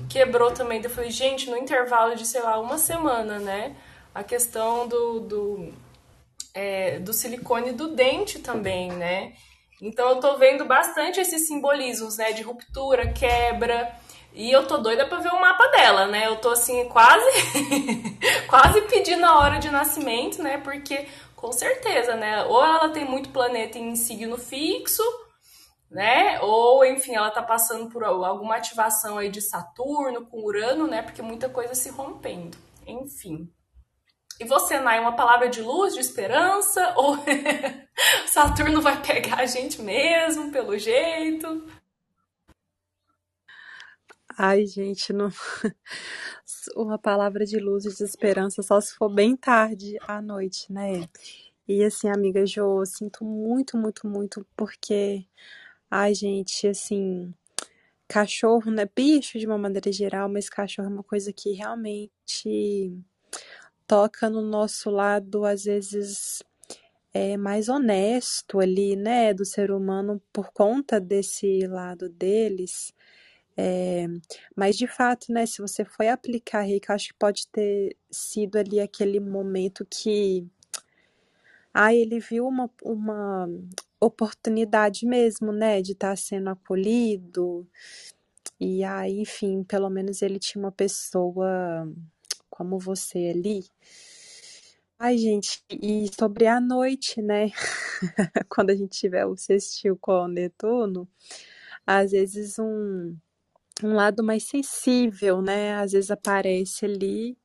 quebrou 0.09 0.51
também. 0.51 0.79
Daí 0.79 0.89
eu 0.89 0.95
falei, 0.95 1.11
gente, 1.11 1.49
no 1.49 1.57
intervalo 1.57 2.15
de, 2.15 2.25
sei 2.25 2.41
lá, 2.41 2.57
uma 2.57 2.77
semana, 2.77 3.37
né? 3.37 3.75
A 4.13 4.23
questão 4.23 4.87
do, 4.87 5.19
do, 5.19 5.73
é, 6.53 6.99
do 6.99 7.11
silicone 7.11 7.73
do 7.73 7.93
dente 7.93 8.39
também, 8.39 8.89
né? 8.93 9.33
Então 9.81 10.09
eu 10.09 10.19
tô 10.19 10.37
vendo 10.37 10.65
bastante 10.65 11.19
esses 11.19 11.47
simbolismos, 11.47 12.17
né, 12.17 12.31
de 12.31 12.41
ruptura, 12.41 13.11
quebra, 13.11 13.93
e 14.35 14.51
eu 14.51 14.67
tô 14.67 14.77
doida 14.77 15.07
para 15.07 15.19
ver 15.19 15.29
o 15.29 15.39
mapa 15.39 15.65
dela, 15.67 16.07
né? 16.07 16.27
Eu 16.27 16.35
tô 16.35 16.49
assim 16.49 16.89
quase 16.89 17.25
quase 18.49 18.81
pedindo 18.81 19.25
a 19.25 19.39
hora 19.39 19.59
de 19.59 19.71
nascimento, 19.71 20.43
né? 20.43 20.57
Porque 20.57 21.07
com 21.37 21.53
certeza, 21.53 22.15
né? 22.15 22.43
Ou 22.43 22.61
ela 22.61 22.89
tem 22.89 23.05
muito 23.05 23.29
planeta 23.29 23.79
em 23.79 23.95
signo 23.95 24.37
fixo, 24.37 25.01
né? 25.89 26.41
Ou 26.41 26.83
enfim, 26.83 27.15
ela 27.15 27.31
tá 27.31 27.41
passando 27.41 27.89
por 27.89 28.03
alguma 28.03 28.57
ativação 28.57 29.17
aí 29.17 29.29
de 29.29 29.39
Saturno 29.39 30.25
com 30.25 30.43
Urano, 30.43 30.85
né? 30.85 31.01
Porque 31.01 31.21
muita 31.21 31.47
coisa 31.47 31.73
se 31.73 31.89
rompendo. 31.89 32.57
Enfim. 32.85 33.49
E 34.39 34.43
você, 34.43 34.79
Nai, 34.79 34.99
uma 34.99 35.15
palavra 35.15 35.47
de 35.49 35.61
luz, 35.61 35.93
de 35.93 36.01
esperança? 36.01 36.93
Ou 36.97 37.17
Saturno 38.27 38.81
vai 38.81 39.01
pegar 39.01 39.39
a 39.39 39.45
gente 39.45 39.81
mesmo, 39.81 40.51
pelo 40.51 40.77
jeito? 40.77 41.65
Ai, 44.37 44.65
gente, 44.65 45.13
não... 45.13 45.29
uma 46.75 46.99
palavra 46.99 47.45
de 47.45 47.57
luz 47.57 47.85
e 47.85 47.95
de 47.95 48.03
esperança 48.03 48.61
só 48.61 48.81
se 48.81 48.93
for 48.95 49.09
bem 49.09 49.35
tarde 49.35 49.95
à 50.01 50.21
noite, 50.21 50.71
né? 50.71 51.07
E 51.67 51.83
assim, 51.83 52.09
amiga 52.09 52.45
Jo, 52.45 52.81
eu 52.81 52.85
sinto 52.85 53.23
muito, 53.23 53.77
muito, 53.77 54.07
muito, 54.07 54.45
porque, 54.55 55.25
ai, 55.89 56.13
gente, 56.13 56.67
assim, 56.67 57.33
cachorro, 58.07 58.69
né? 58.71 58.87
Bicho 58.93 59.39
de 59.39 59.47
uma 59.47 59.57
maneira 59.57 59.91
geral, 59.91 60.29
mas 60.29 60.49
cachorro 60.49 60.89
é 60.89 60.91
uma 60.91 61.03
coisa 61.03 61.31
que 61.33 61.53
realmente 61.53 62.93
toca 63.87 64.29
no 64.29 64.41
nosso 64.41 64.89
lado, 64.89 65.45
às 65.45 65.63
vezes, 65.63 66.43
é, 67.13 67.37
mais 67.37 67.69
honesto 67.69 68.59
ali, 68.59 68.95
né, 68.95 69.33
do 69.33 69.45
ser 69.45 69.71
humano 69.71 70.21
por 70.33 70.51
conta 70.53 70.99
desse 70.99 71.65
lado 71.67 72.09
deles. 72.09 72.93
É, 73.57 74.07
mas 74.55 74.75
de 74.77 74.87
fato, 74.87 75.31
né, 75.31 75.45
se 75.45 75.61
você 75.61 75.85
foi 75.85 76.09
aplicar 76.09 76.61
Reiki, 76.61 76.91
acho 76.91 77.09
que 77.09 77.13
pode 77.19 77.47
ter 77.47 77.95
sido 78.11 78.57
ali 78.57 78.79
aquele 78.81 79.19
momento 79.19 79.85
que 79.89 80.45
ah, 81.73 81.93
ele 81.93 82.19
viu 82.19 82.47
uma, 82.47 82.69
uma 82.83 83.49
oportunidade 83.99 85.05
mesmo, 85.05 85.51
né, 85.51 85.81
de 85.81 85.91
estar 85.93 86.11
tá 86.11 86.15
sendo 86.15 86.49
acolhido. 86.49 87.67
E 88.59 88.83
aí, 88.83 89.19
enfim, 89.21 89.63
pelo 89.63 89.89
menos 89.89 90.21
ele 90.21 90.39
tinha 90.39 90.63
uma 90.63 90.71
pessoa 90.71 91.87
como 92.55 92.79
você 92.79 93.33
ali. 93.35 93.65
Ai, 94.97 95.17
gente, 95.17 95.61
e 95.69 96.09
sobre 96.17 96.47
a 96.47 96.59
noite, 96.61 97.21
né? 97.21 97.51
Quando 98.49 98.69
a 98.69 98.75
gente 98.75 98.97
tiver 98.97 99.25
o 99.25 99.35
sextil 99.35 99.97
com 99.99 100.23
o 100.23 100.27
Netuno, 100.27 101.07
às 101.85 102.11
vezes 102.11 102.57
um, 102.57 103.15
um 103.83 103.93
lado 103.93 104.23
mais 104.23 104.43
sensível, 104.45 105.41
né? 105.41 105.75
Às 105.75 105.91
vezes 105.91 106.11
aparece 106.11 106.85
ali 106.85 107.37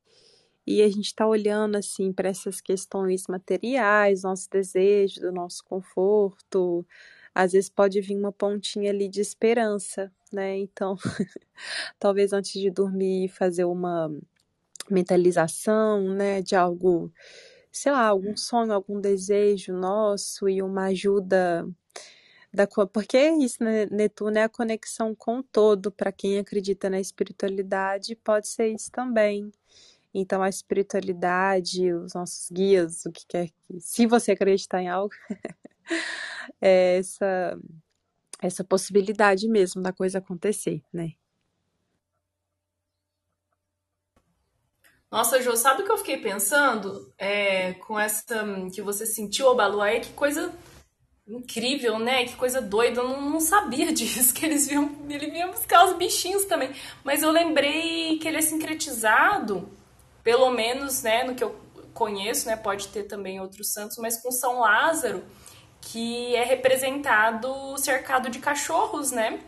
e 0.67 0.83
a 0.83 0.89
gente 0.89 1.07
está 1.07 1.27
olhando 1.27 1.77
assim 1.77 2.13
para 2.13 2.29
essas 2.29 2.61
questões 2.61 3.27
materiais, 3.29 4.23
nosso 4.23 4.49
desejo, 4.51 5.21
do 5.21 5.33
nosso 5.33 5.65
conforto. 5.65 6.87
Às 7.35 7.53
vezes 7.53 7.71
pode 7.71 8.01
vir 8.01 8.17
uma 8.17 8.33
pontinha 8.33 8.91
ali 8.91 9.09
de 9.09 9.21
esperança, 9.21 10.13
né? 10.33 10.57
Então, 10.59 10.97
talvez 11.99 12.33
antes 12.33 12.53
de 12.61 12.71
dormir 12.71 13.29
fazer 13.29 13.65
uma 13.65 14.11
mentalização, 14.93 16.15
né, 16.15 16.43
de 16.43 16.57
algo, 16.57 17.13
sei 17.73 17.93
lá, 17.93 18.07
algum 18.09 18.37
sonho, 18.37 18.73
algum 18.73 19.01
desejo 19.01 19.73
nosso 19.75 20.49
e 20.49 20.63
uma 20.63 20.87
ajuda 20.87 21.69
da 22.53 22.67
porque 22.93 23.17
é 23.17 23.33
isso, 23.39 23.63
né? 23.65 23.87
Netuno 23.87 24.39
é 24.39 24.45
a 24.45 24.49
conexão 24.49 25.15
com 25.15 25.39
o 25.41 25.43
todo, 25.43 25.93
para 25.93 26.13
quem 26.13 26.39
acredita 26.39 26.91
na 26.91 27.01
espiritualidade, 27.01 28.17
pode 28.17 28.49
ser 28.49 28.69
isso 28.69 28.91
também. 28.93 29.53
Então 30.15 30.43
a 30.43 30.49
espiritualidade, 30.49 31.93
os 31.95 32.15
nossos 32.15 32.51
guias, 32.51 33.07
o 33.07 33.13
que 33.13 33.27
quer 33.29 33.49
que, 33.51 33.81
se 33.81 34.07
você 34.07 34.33
acreditar 34.33 34.83
em 34.83 34.89
algo, 34.89 35.15
é 36.63 36.99
essa 36.99 37.59
essa 38.43 38.65
possibilidade 38.65 39.49
mesmo 39.49 39.83
da 39.83 39.93
coisa 39.93 40.19
acontecer, 40.19 40.83
né? 40.93 41.13
Nossa, 45.11 45.43
Jô, 45.43 45.57
sabe 45.57 45.83
o 45.83 45.85
que 45.85 45.91
eu 45.91 45.99
fiquei 45.99 46.19
pensando? 46.19 47.13
É, 47.19 47.75
com 47.75 47.99
essa 47.99 48.45
que 48.73 48.81
você 48.81 49.05
sentiu 49.05 49.49
o 49.49 49.55
Baluaê, 49.55 50.01
que 50.01 50.13
coisa 50.13 50.53
incrível, 51.27 51.99
né? 51.99 52.25
Que 52.25 52.37
coisa 52.37 52.61
doida. 52.61 53.01
Eu 53.01 53.09
não, 53.09 53.31
não 53.31 53.41
sabia 53.41 53.91
disso, 53.95 54.33
que 54.33 54.45
eles 54.47 54.69
viam, 54.69 54.91
ele 55.09 55.31
vinha 55.31 55.49
buscar 55.49 55.85
os 55.87 55.97
bichinhos 55.97 56.45
também. 56.45 56.71
Mas 57.03 57.23
eu 57.23 57.31
lembrei 57.31 58.19
que 58.19 58.29
ele 58.29 58.39
é 58.39 58.43
sincretizado 58.43 59.69
pelo 60.23 60.51
menos, 60.51 61.03
né, 61.03 61.25
no 61.25 61.35
que 61.35 61.43
eu 61.43 61.59
conheço, 61.95 62.47
né, 62.47 62.57
pode 62.57 62.89
ter 62.89 63.05
também 63.05 63.41
outros 63.41 63.73
santos, 63.73 63.97
mas 63.99 64.21
com 64.23 64.31
São 64.31 64.61
Lázaro, 64.61 65.25
que 65.81 66.35
é 66.37 66.45
representado 66.45 67.49
cercado 67.79 68.29
de 68.31 68.39
cachorros, 68.39 69.11
né? 69.11 69.41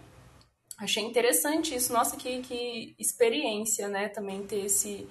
Achei 0.78 1.04
interessante 1.04 1.74
isso. 1.74 1.92
Nossa, 1.92 2.16
que, 2.16 2.40
que 2.40 2.94
experiência, 2.98 3.86
né? 3.86 4.08
Também 4.08 4.42
ter 4.42 4.64
esse. 4.64 5.06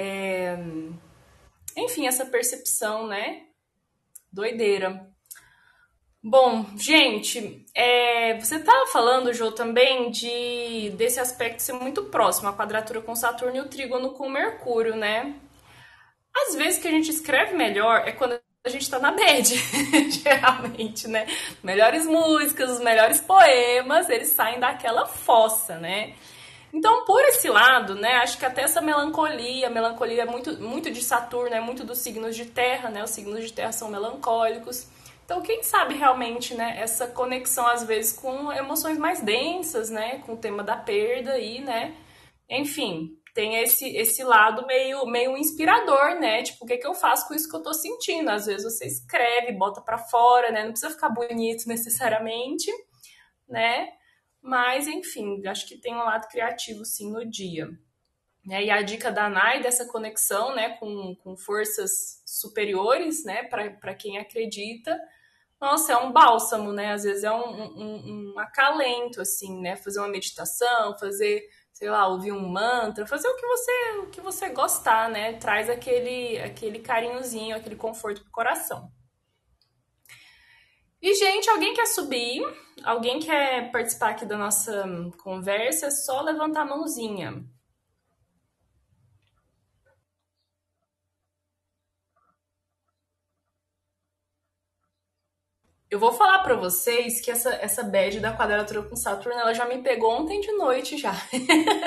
É... 0.00 0.56
Enfim, 1.76 2.06
essa 2.06 2.24
percepção, 2.24 3.08
né? 3.08 3.46
Doideira. 4.32 5.08
Bom, 6.22 6.66
gente, 6.76 7.64
é, 7.74 8.38
você 8.38 8.56
estava 8.56 8.86
falando, 8.86 9.32
Jô, 9.32 9.50
também 9.50 10.10
de 10.10 10.90
desse 10.96 11.18
aspecto 11.18 11.62
ser 11.62 11.72
muito 11.72 12.04
próximo, 12.04 12.48
a 12.48 12.52
quadratura 12.52 13.00
com 13.00 13.16
Saturno 13.16 13.56
e 13.56 13.60
o 13.60 13.68
trígono 13.68 14.12
com 14.12 14.28
Mercúrio, 14.28 14.94
né? 14.94 15.34
Às 16.32 16.54
vezes 16.54 16.80
que 16.80 16.86
a 16.86 16.92
gente 16.92 17.10
escreve 17.10 17.56
melhor 17.56 18.06
é 18.06 18.12
quando 18.12 18.38
a 18.64 18.68
gente 18.68 18.88
tá 18.88 19.00
na 19.00 19.10
bad, 19.10 19.52
geralmente, 20.22 21.08
né? 21.08 21.26
Melhores 21.62 22.04
músicas, 22.06 22.70
os 22.70 22.80
melhores 22.80 23.20
poemas, 23.20 24.08
eles 24.08 24.28
saem 24.28 24.60
daquela 24.60 25.06
fossa, 25.06 25.78
né? 25.78 26.14
Então, 26.72 27.04
por 27.04 27.20
esse 27.24 27.48
lado, 27.48 27.94
né, 27.94 28.16
acho 28.16 28.38
que 28.38 28.44
até 28.44 28.62
essa 28.62 28.80
melancolia, 28.80 29.70
melancolia 29.70 30.22
é 30.22 30.26
muito, 30.26 30.60
muito 30.60 30.90
de 30.90 31.02
Saturno, 31.02 31.54
é 31.54 31.60
muito 31.60 31.84
dos 31.84 31.98
signos 31.98 32.36
de 32.36 32.44
terra, 32.46 32.90
né? 32.90 33.02
Os 33.02 33.10
signos 33.10 33.44
de 33.44 33.52
terra 33.52 33.72
são 33.72 33.90
melancólicos. 33.90 34.86
Então, 35.24 35.42
quem 35.42 35.62
sabe 35.62 35.94
realmente, 35.94 36.54
né, 36.54 36.76
essa 36.78 37.06
conexão 37.06 37.66
às 37.66 37.84
vezes 37.84 38.12
com 38.12 38.52
emoções 38.52 38.98
mais 38.98 39.20
densas, 39.20 39.90
né, 39.90 40.22
com 40.24 40.32
o 40.32 40.36
tema 40.38 40.62
da 40.62 40.76
perda 40.76 41.32
aí, 41.32 41.60
né? 41.60 41.94
Enfim, 42.48 43.18
tem 43.34 43.56
esse, 43.62 43.96
esse 43.96 44.24
lado 44.24 44.66
meio, 44.66 45.06
meio 45.06 45.36
inspirador, 45.36 46.18
né? 46.18 46.42
Tipo, 46.42 46.64
o 46.64 46.66
que, 46.66 46.78
que 46.78 46.86
eu 46.86 46.94
faço 46.94 47.28
com 47.28 47.34
isso 47.34 47.48
que 47.48 47.56
eu 47.56 47.62
tô 47.62 47.72
sentindo? 47.72 48.30
Às 48.30 48.46
vezes 48.46 48.64
você 48.64 48.86
escreve, 48.86 49.52
bota 49.52 49.80
para 49.80 49.98
fora, 49.98 50.50
né? 50.50 50.64
Não 50.64 50.72
precisa 50.72 50.92
ficar 50.92 51.10
bonito 51.10 51.68
necessariamente, 51.68 52.70
né? 53.48 53.88
Mas, 54.42 54.86
enfim, 54.86 55.46
acho 55.46 55.66
que 55.66 55.78
tem 55.78 55.94
um 55.94 56.04
lado 56.04 56.28
criativo, 56.28 56.84
sim, 56.84 57.10
no 57.10 57.28
dia. 57.28 57.68
Né? 58.44 58.64
E 58.64 58.70
a 58.70 58.80
dica 58.82 59.10
da 59.10 59.28
Nai 59.28 59.60
dessa 59.60 59.86
conexão, 59.86 60.54
né, 60.54 60.70
com, 60.78 61.14
com 61.16 61.36
forças 61.36 62.22
superiores, 62.24 63.24
né, 63.24 63.42
para 63.42 63.94
quem 63.94 64.18
acredita, 64.18 64.98
nossa, 65.60 65.92
é 65.92 65.96
um 65.96 66.12
bálsamo, 66.12 66.72
né? 66.72 66.92
Às 66.92 67.02
vezes 67.02 67.24
é 67.24 67.32
um, 67.32 67.62
um, 67.62 68.32
um 68.32 68.38
acalento, 68.38 69.20
assim, 69.20 69.60
né? 69.60 69.74
Fazer 69.76 69.98
uma 69.98 70.08
meditação, 70.08 70.96
fazer, 70.98 71.42
sei 71.72 71.90
lá, 71.90 72.06
ouvir 72.06 72.30
um 72.30 72.48
mantra, 72.48 73.06
fazer 73.06 73.26
o 73.28 73.34
que 73.34 73.46
você, 73.46 73.72
o 73.98 74.06
que 74.06 74.20
você 74.20 74.50
gostar, 74.50 75.10
né? 75.10 75.32
Traz 75.34 75.68
aquele, 75.68 76.38
aquele 76.38 76.78
carinhozinho, 76.78 77.56
aquele 77.56 77.74
conforto 77.74 78.22
pro 78.22 78.30
coração. 78.30 78.90
E, 81.00 81.14
gente, 81.14 81.48
alguém 81.48 81.74
quer 81.74 81.86
subir? 81.86 82.42
Alguém 82.84 83.20
quer 83.20 83.70
participar 83.70 84.10
aqui 84.10 84.26
da 84.26 84.36
nossa 84.36 84.84
conversa? 85.22 85.86
É 85.86 85.90
só 85.90 86.20
levantar 86.22 86.62
a 86.62 86.66
mãozinha. 86.66 87.44
Eu 95.90 95.98
vou 95.98 96.12
falar 96.12 96.40
para 96.40 96.54
vocês 96.54 97.20
que 97.20 97.30
essa, 97.30 97.50
essa 97.54 97.82
bad 97.82 98.20
da 98.20 98.36
quadratura 98.36 98.82
com 98.82 98.94
Saturno, 98.94 99.40
ela 99.40 99.54
já 99.54 99.64
me 99.66 99.82
pegou 99.82 100.10
ontem 100.10 100.40
de 100.40 100.52
noite 100.52 100.98
já. 100.98 101.14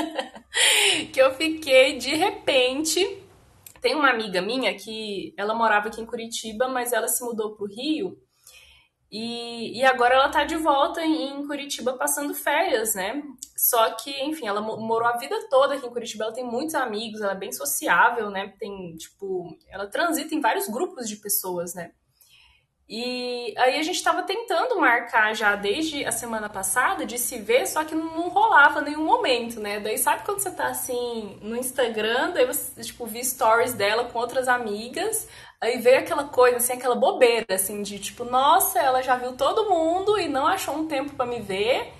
que 1.13 1.21
eu 1.21 1.34
fiquei 1.36 1.97
de 1.97 2.15
repente. 2.15 3.19
Tem 3.80 3.93
uma 3.95 4.10
amiga 4.10 4.41
minha 4.41 4.74
que 4.76 5.34
ela 5.38 5.54
morava 5.54 5.89
aqui 5.89 6.02
em 6.02 6.06
Curitiba, 6.06 6.67
mas 6.67 6.93
ela 6.93 7.08
se 7.08 7.24
mudou 7.24 7.56
pro 7.56 7.67
Rio. 7.67 8.17
E, 9.12 9.78
e 9.78 9.84
agora 9.84 10.15
ela 10.15 10.30
tá 10.30 10.45
de 10.45 10.56
volta 10.56 11.02
em 11.02 11.45
Curitiba 11.45 11.93
passando 11.97 12.34
férias, 12.34 12.95
né? 12.95 13.21
Só 13.58 13.91
que, 13.95 14.10
enfim, 14.24 14.47
ela 14.47 14.62
morou 14.62 15.08
a 15.08 15.17
vida 15.17 15.36
toda 15.50 15.76
aqui 15.76 15.86
em 15.86 15.91
Curitiba, 15.91 16.24
ela 16.24 16.34
tem 16.34 16.45
muitos 16.45 16.76
amigos, 16.76 17.19
ela 17.19 17.34
é 17.34 17.38
bem 17.38 17.52
sociável, 17.52 18.30
né? 18.30 18.54
Tem, 18.58 18.95
tipo, 18.95 19.54
ela 19.69 19.86
transita 19.88 20.34
em 20.34 20.39
vários 20.39 20.69
grupos 20.69 21.10
de 21.10 21.17
pessoas, 21.17 21.76
né? 21.76 21.91
E 22.88 23.54
aí 23.58 23.80
a 23.80 23.84
gente 23.84 23.95
estava 23.95 24.24
tentando 24.24 24.78
marcar 24.80 25.34
já 25.34 25.56
desde 25.56 26.04
a 26.06 26.12
semana 26.12 26.50
passada 26.50 27.06
de 27.06 27.17
se 27.17 27.38
ver, 27.38 27.65
só 27.65 27.86
que 27.86 27.95
não 27.95 28.28
rolava 28.28 28.82
nenhum 28.82 29.06
momento, 29.06 29.62
né? 29.62 29.80
Daí 29.80 29.97
sabe 29.97 30.26
quando 30.26 30.39
você 30.39 30.52
tá 30.52 30.67
assim 30.67 31.38
no 31.41 31.56
Instagram, 31.56 32.32
daí 32.32 32.45
você 32.45 32.82
tipo 32.82 33.06
vi 33.06 33.24
stories 33.24 33.74
dela 33.74 34.06
com 34.06 34.19
outras 34.19 34.50
amigas, 34.50 35.26
aí 35.62 35.78
vê 35.80 35.95
aquela 35.97 36.26
coisa 36.26 36.58
assim, 36.58 36.74
aquela 36.74 36.95
bobeira 36.95 37.45
assim 37.56 37.82
de 37.84 38.00
tipo, 38.00 38.26
nossa, 38.26 38.80
ela 38.80 39.02
já 39.02 39.15
viu 39.15 39.34
todo 39.34 39.69
mundo 39.69 40.19
e 40.19 40.28
não 40.28 40.47
achou 40.47 40.76
um 40.76 40.88
tempo 40.88 41.13
para 41.15 41.26
me 41.26 41.39
ver. 41.39 41.93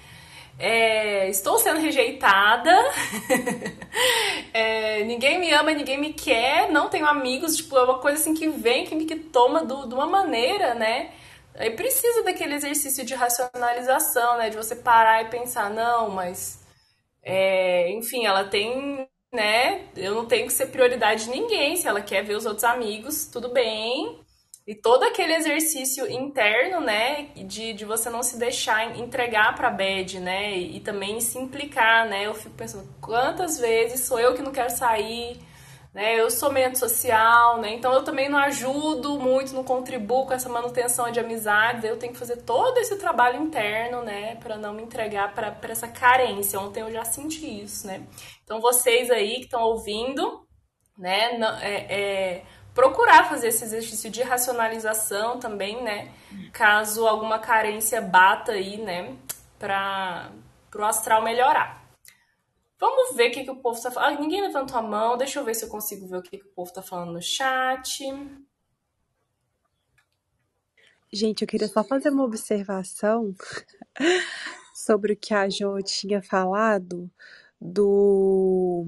É, 0.60 1.28
estou 1.30 1.58
sendo 1.58 1.80
rejeitada, 1.80 2.72
é, 4.54 5.04
ninguém 5.06 5.40
me 5.40 5.52
ama, 5.52 5.72
ninguém 5.74 5.98
me 5.98 6.14
quer, 6.14 6.70
não 6.70 6.88
tenho 6.90 7.08
amigos, 7.08 7.58
tipo, 7.58 7.76
é 7.78 7.84
uma 7.84 7.98
coisa 8.00 8.20
assim 8.20 8.36
que 8.36 8.48
vem, 8.48 8.86
que 8.86 8.94
me 8.94 9.06
que 9.06 9.16
toma 9.16 9.64
do, 9.66 9.88
de 9.88 9.96
uma 9.96 10.06
maneira, 10.06 10.76
né? 10.76 11.12
Aí 11.56 11.72
precisa 11.72 12.24
daquele 12.24 12.56
exercício 12.56 13.04
de 13.06 13.16
racionalização, 13.16 14.38
né? 14.38 14.50
De 14.50 14.58
você 14.58 14.76
parar 14.76 15.24
e 15.24 15.30
pensar, 15.30 15.70
não, 15.70 16.10
mas 16.12 16.62
é, 17.24 17.92
enfim, 17.92 18.26
ela 18.26 18.44
tem, 18.46 19.08
né? 19.32 19.86
Eu 19.96 20.16
não 20.16 20.26
tenho 20.26 20.48
que 20.48 20.54
ser 20.54 20.68
prioridade 20.68 21.26
de 21.26 21.32
ninguém. 21.32 21.76
Se 21.78 21.88
ela 21.88 22.02
quer 22.02 22.24
ver 22.24 22.36
os 22.36 22.46
outros 22.46 22.64
amigos, 22.64 23.26
tudo 23.26 23.50
bem. 23.50 24.20
E 24.68 24.76
todo 24.76 25.04
aquele 25.04 25.34
exercício 25.34 26.10
interno, 26.10 26.80
né, 26.80 27.30
de, 27.36 27.74
de 27.74 27.84
você 27.84 28.10
não 28.10 28.22
se 28.22 28.38
deixar 28.38 28.98
entregar 28.98 29.56
para 29.56 29.70
a 29.70 29.72
bad, 29.72 30.20
né, 30.20 30.56
e, 30.56 30.78
e, 30.78 30.80
também 30.80 31.20
se 31.20 31.40
implicar, 31.40 32.08
né, 32.08 32.28
eu 32.28 32.36
fico 32.36 32.56
pensando, 32.56 32.88
quantas 33.02 33.60
vezes 33.60 34.02
sou 34.02 34.20
eu 34.20 34.36
que 34.36 34.42
não 34.44 34.52
quero 34.52 34.70
sair, 34.70 35.40
né, 35.94 36.20
eu 36.20 36.32
sou 36.32 36.52
meio 36.52 36.68
antissocial, 36.68 37.60
né, 37.60 37.74
então 37.74 37.94
eu 37.94 38.04
também 38.04 38.30
não 38.30 38.40
ajudo 38.40 39.20
muito, 39.20 39.54
não 39.54 39.64
contribuo 39.64 40.26
com 40.26 40.34
essa 40.34 40.48
manutenção 40.48 41.12
de 41.12 41.20
amizades, 41.20 41.84
eu 41.84 41.98
tenho 41.98 42.14
que 42.14 42.20
fazer 42.20 42.38
todo 42.44 42.78
esse 42.78 42.96
trabalho 42.98 43.42
interno, 43.42 44.02
né, 44.02 44.36
para 44.36 44.58
não 44.58 44.74
me 44.74 44.84
entregar 44.84 45.34
para 45.34 45.56
essa 45.64 45.88
carência, 45.88 46.60
ontem 46.60 46.82
eu 46.82 46.92
já 46.92 47.04
senti 47.04 47.64
isso, 47.64 47.88
né. 47.88 48.04
Então 48.44 48.62
vocês 48.62 49.12
aí 49.12 49.36
que 49.36 49.46
estão 49.46 49.62
ouvindo, 49.62 50.46
né, 50.98 51.38
não, 51.38 51.58
é, 51.58 51.76
é 51.90 52.44
procurar 52.74 53.30
fazer 53.30 53.50
esse 53.50 53.64
exercício 53.64 54.10
de 54.10 54.22
racionalização 54.22 55.40
também, 55.40 55.82
né? 55.84 56.12
Caso 56.54 57.08
alguma 57.08 57.40
carência 57.40 58.02
bata 58.02 58.54
aí, 58.54 58.78
né? 58.78 59.16
Para 59.60 60.32
o 60.76 60.84
astral 60.84 61.22
melhorar. 61.22 61.81
Vamos 62.82 63.16
ver 63.16 63.30
o 63.30 63.32
que, 63.32 63.44
que 63.44 63.52
o 63.52 63.58
povo 63.58 63.78
está 63.78 63.92
falando. 63.92 64.18
Ah, 64.18 64.20
ninguém 64.20 64.42
levantou 64.42 64.76
a 64.76 64.82
mão. 64.82 65.16
Deixa 65.16 65.40
eu 65.40 65.46
ver 65.46 65.54
se 65.54 65.64
eu 65.64 65.70
consigo 65.70 66.08
ver 66.08 66.18
o 66.18 66.22
que, 66.24 66.40
que 66.40 66.48
o 66.48 66.50
povo 66.50 66.68
está 66.68 66.82
falando 66.82 67.14
no 67.14 67.22
chat. 67.22 68.04
Gente, 71.14 71.44
eu 71.44 71.48
queria 71.48 71.68
só 71.68 71.84
fazer 71.84 72.10
uma 72.10 72.24
observação 72.24 73.36
sobre 74.74 75.14
o 75.14 75.16
que 75.18 75.32
a 75.32 75.48
Jo 75.48 75.78
tinha 75.84 76.24
falado 76.24 77.08
do 77.60 78.84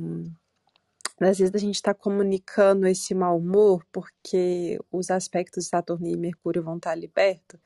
às 1.21 1.37
vezes 1.37 1.53
a 1.53 1.59
gente 1.59 1.75
está 1.75 1.93
comunicando 1.93 2.87
esse 2.87 3.13
mau 3.13 3.37
humor 3.37 3.85
porque 3.91 4.79
os 4.91 5.11
aspectos 5.11 5.65
de 5.65 5.69
Saturno 5.69 6.07
e 6.07 6.17
Mercúrio 6.17 6.63
vão 6.63 6.77
estar 6.77 6.89
tá 6.89 6.95
ali 6.95 7.07
perto. 7.07 7.59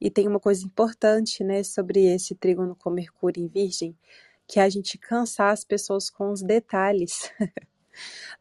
E 0.00 0.10
tem 0.10 0.28
uma 0.28 0.38
coisa 0.38 0.64
importante, 0.64 1.42
né, 1.42 1.62
sobre 1.64 2.04
esse 2.04 2.34
trígono 2.34 2.76
com 2.76 2.90
Mercúrio 2.90 3.42
em 3.42 3.48
Virgem, 3.48 3.96
que 4.46 4.60
a 4.60 4.68
gente 4.68 4.98
cansar 4.98 5.52
as 5.52 5.64
pessoas 5.64 6.10
com 6.10 6.30
os 6.30 6.42
detalhes. 6.42 7.30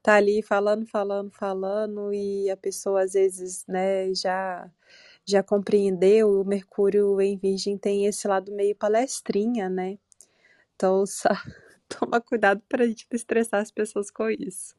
tá 0.03 0.15
ali 0.15 0.41
falando, 0.41 0.85
falando, 0.85 1.31
falando 1.31 2.13
e 2.13 2.49
a 2.49 2.57
pessoa 2.57 3.03
às 3.03 3.13
vezes, 3.13 3.65
né, 3.67 4.13
já 4.13 4.69
já 5.25 5.41
compreendeu. 5.43 6.41
O 6.41 6.45
Mercúrio 6.45 7.19
em 7.19 7.37
Virgem 7.37 7.77
tem 7.77 8.05
esse 8.05 8.27
lado 8.27 8.51
meio 8.51 8.75
palestrinha, 8.75 9.67
né? 9.69 9.97
Então, 10.75 11.05
só 11.07 11.29
tomar 11.89 12.21
cuidado 12.21 12.61
pra 12.69 12.85
gente 12.85 13.07
não 13.11 13.15
estressar 13.15 13.61
as 13.61 13.71
pessoas 13.71 14.11
com 14.11 14.29
isso. 14.29 14.75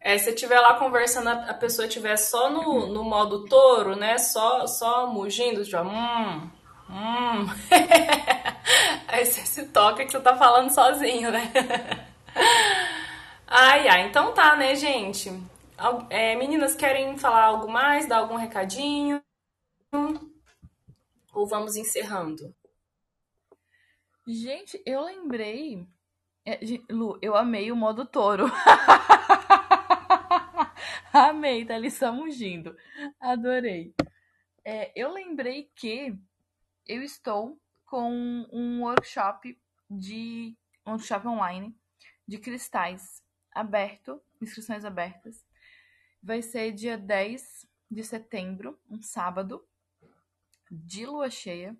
É, 0.00 0.16
se 0.16 0.30
estiver 0.30 0.60
lá 0.60 0.78
conversando, 0.78 1.28
a 1.28 1.54
pessoa 1.54 1.86
estiver 1.86 2.16
só 2.16 2.50
no, 2.50 2.86
no 2.86 3.02
modo 3.02 3.44
touro, 3.46 3.96
né? 3.96 4.18
Só, 4.18 4.66
só 4.66 5.06
mugindo, 5.06 5.64
já. 5.64 5.82
Hum, 5.82 6.50
hum. 6.92 7.46
Aí 9.08 9.24
você 9.26 9.40
se 9.46 9.66
toca 9.68 10.04
que 10.04 10.10
você 10.12 10.20
tá 10.20 10.36
falando 10.36 10.70
sozinho, 10.70 11.30
né? 11.30 11.52
Ai, 13.46 13.86
ai. 13.88 14.08
Então 14.08 14.32
tá, 14.32 14.56
né, 14.56 14.74
gente? 14.74 15.30
É, 16.08 16.34
meninas, 16.36 16.74
querem 16.74 17.18
falar 17.18 17.44
algo 17.44 17.70
mais? 17.70 18.06
Dar 18.08 18.18
algum 18.18 18.36
recadinho? 18.36 19.22
Ou 21.34 21.46
vamos 21.46 21.76
encerrando? 21.76 22.54
Gente, 24.26 24.80
eu 24.86 25.02
lembrei 25.04 25.86
É, 26.46 26.60
Lu, 26.90 27.18
eu 27.22 27.36
amei 27.36 27.72
o 27.72 27.76
modo 27.76 28.06
touro. 28.06 28.46
amei, 31.12 31.64
tá 31.64 31.74
ali 31.74 31.90
só. 31.90 32.12
Adorei. 33.20 33.94
É, 34.64 34.92
eu 34.96 35.12
lembrei 35.12 35.70
que 35.76 36.16
eu 36.86 37.02
estou 37.02 37.60
com 37.84 38.10
um 38.52 38.82
workshop 38.82 39.58
de 39.90 40.56
um 40.86 40.92
workshop 40.92 41.26
online 41.28 41.74
de 42.26 42.38
cristais 42.38 43.22
aberto, 43.52 44.20
inscrições 44.40 44.84
abertas. 44.84 45.44
Vai 46.22 46.40
ser 46.40 46.72
dia 46.72 46.96
10 46.96 47.66
de 47.90 48.02
setembro, 48.02 48.78
um 48.88 49.02
sábado, 49.02 49.66
de 50.70 51.04
lua 51.04 51.28
cheia. 51.28 51.76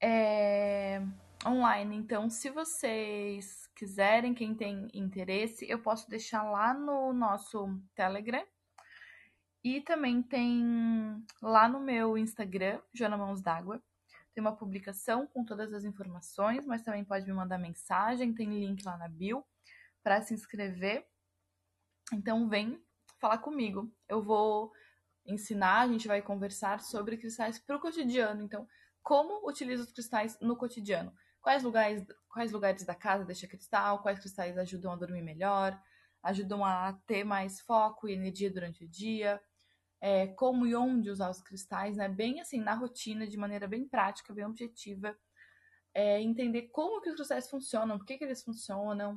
É 0.00 1.02
online. 1.46 1.96
Então, 1.96 2.30
se 2.30 2.50
vocês 2.50 3.66
quiserem, 3.74 4.34
quem 4.34 4.54
tem 4.54 4.88
interesse, 4.94 5.68
eu 5.68 5.80
posso 5.80 6.08
deixar 6.08 6.42
lá 6.44 6.72
no 6.72 7.12
nosso 7.12 7.80
Telegram. 7.94 8.44
E 9.64 9.80
também 9.80 10.22
tem 10.22 11.24
lá 11.40 11.68
no 11.68 11.80
meu 11.80 12.18
Instagram, 12.18 12.80
Joana 12.92 13.16
Mãos 13.16 13.40
d'Água. 13.40 13.82
Tem 14.34 14.40
uma 14.40 14.56
publicação 14.56 15.26
com 15.26 15.44
todas 15.44 15.72
as 15.72 15.84
informações, 15.84 16.66
mas 16.66 16.82
também 16.82 17.04
pode 17.04 17.26
me 17.26 17.32
mandar 17.32 17.58
mensagem, 17.58 18.34
tem 18.34 18.48
link 18.48 18.84
lá 18.84 18.96
na 18.96 19.08
bio 19.08 19.44
para 20.02 20.20
se 20.22 20.34
inscrever. 20.34 21.06
Então 22.12 22.48
vem 22.48 22.82
falar 23.20 23.38
comigo. 23.38 23.92
Eu 24.08 24.22
vou 24.22 24.72
ensinar, 25.24 25.80
a 25.80 25.88
gente 25.88 26.08
vai 26.08 26.20
conversar 26.20 26.80
sobre 26.80 27.16
cristais 27.16 27.58
para 27.58 27.76
o 27.76 27.80
cotidiano. 27.80 28.42
Então, 28.42 28.66
como 29.02 29.48
utilizo 29.48 29.84
os 29.84 29.92
cristais 29.92 30.38
no 30.40 30.56
cotidiano? 30.56 31.12
quais 31.42 31.62
lugares, 31.64 32.06
quais 32.28 32.52
lugares 32.52 32.84
da 32.84 32.94
casa 32.94 33.24
deixa 33.24 33.48
cristal, 33.48 34.00
quais 34.00 34.20
cristais 34.20 34.56
ajudam 34.56 34.92
a 34.92 34.96
dormir 34.96 35.22
melhor, 35.22 35.78
ajudam 36.22 36.64
a 36.64 36.94
ter 37.06 37.24
mais 37.24 37.60
foco 37.60 38.08
e 38.08 38.12
energia 38.12 38.50
durante 38.50 38.84
o 38.84 38.88
dia, 38.88 39.42
é, 40.02 40.26
como 40.26 40.66
e 40.66 40.74
onde 40.74 41.10
usar 41.10 41.30
os 41.30 41.40
cristais, 41.40 41.96
né? 41.96 42.08
Bem 42.08 42.40
assim, 42.40 42.60
na 42.60 42.74
rotina, 42.74 43.24
de 43.24 43.36
maneira 43.36 43.68
bem 43.68 43.86
prática, 43.86 44.34
bem 44.34 44.44
objetiva. 44.44 45.16
É, 45.94 46.20
entender 46.20 46.62
como 46.72 47.00
que 47.00 47.08
os 47.08 47.14
cristais 47.14 47.48
funcionam, 47.48 47.96
por 47.96 48.04
que, 48.04 48.18
que 48.18 48.24
eles 48.24 48.42
funcionam. 48.42 49.16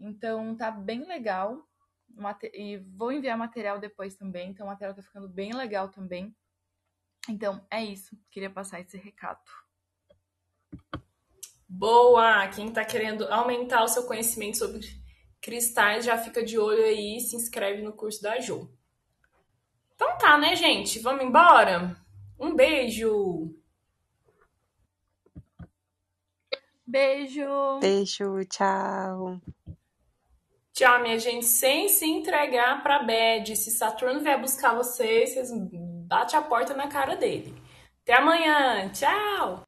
Então, 0.00 0.56
tá 0.56 0.70
bem 0.70 1.06
legal. 1.06 1.68
E 2.54 2.78
vou 2.78 3.12
enviar 3.12 3.36
material 3.36 3.78
depois 3.78 4.16
também, 4.16 4.48
então 4.50 4.64
o 4.64 4.70
material 4.70 4.96
tá 4.96 5.02
ficando 5.02 5.28
bem 5.28 5.52
legal 5.52 5.90
também. 5.90 6.34
Então, 7.28 7.62
é 7.70 7.84
isso. 7.84 8.18
Queria 8.30 8.48
passar 8.48 8.80
esse 8.80 8.96
recado. 8.96 9.44
Boa! 11.68 12.48
Quem 12.48 12.68
está 12.68 12.82
querendo 12.82 13.30
aumentar 13.30 13.84
o 13.84 13.88
seu 13.88 14.06
conhecimento 14.06 14.56
sobre 14.56 14.80
cristais 15.38 16.06
já 16.06 16.16
fica 16.16 16.42
de 16.42 16.58
olho 16.58 16.82
aí 16.82 17.20
se 17.20 17.36
inscreve 17.36 17.82
no 17.82 17.92
curso 17.92 18.22
da 18.22 18.40
Jo. 18.40 18.77
Então 19.98 20.16
tá, 20.16 20.38
né, 20.38 20.54
gente? 20.54 21.00
Vamos 21.00 21.24
embora? 21.24 21.96
Um 22.38 22.54
beijo! 22.54 23.52
Beijo! 26.86 27.80
Beijo, 27.80 28.44
tchau! 28.44 29.40
Tchau, 30.72 31.02
minha 31.02 31.18
gente. 31.18 31.46
Sem 31.46 31.88
se 31.88 32.06
entregar 32.06 32.80
pra 32.80 33.02
Bad. 33.02 33.56
Se 33.56 33.72
Saturno 33.72 34.20
vier 34.20 34.40
buscar 34.40 34.76
vocês, 34.76 35.30
vocês 35.30 35.50
bate 36.06 36.36
a 36.36 36.42
porta 36.42 36.74
na 36.74 36.86
cara 36.86 37.16
dele. 37.16 37.60
Até 38.04 38.14
amanhã. 38.14 38.88
Tchau! 38.92 39.67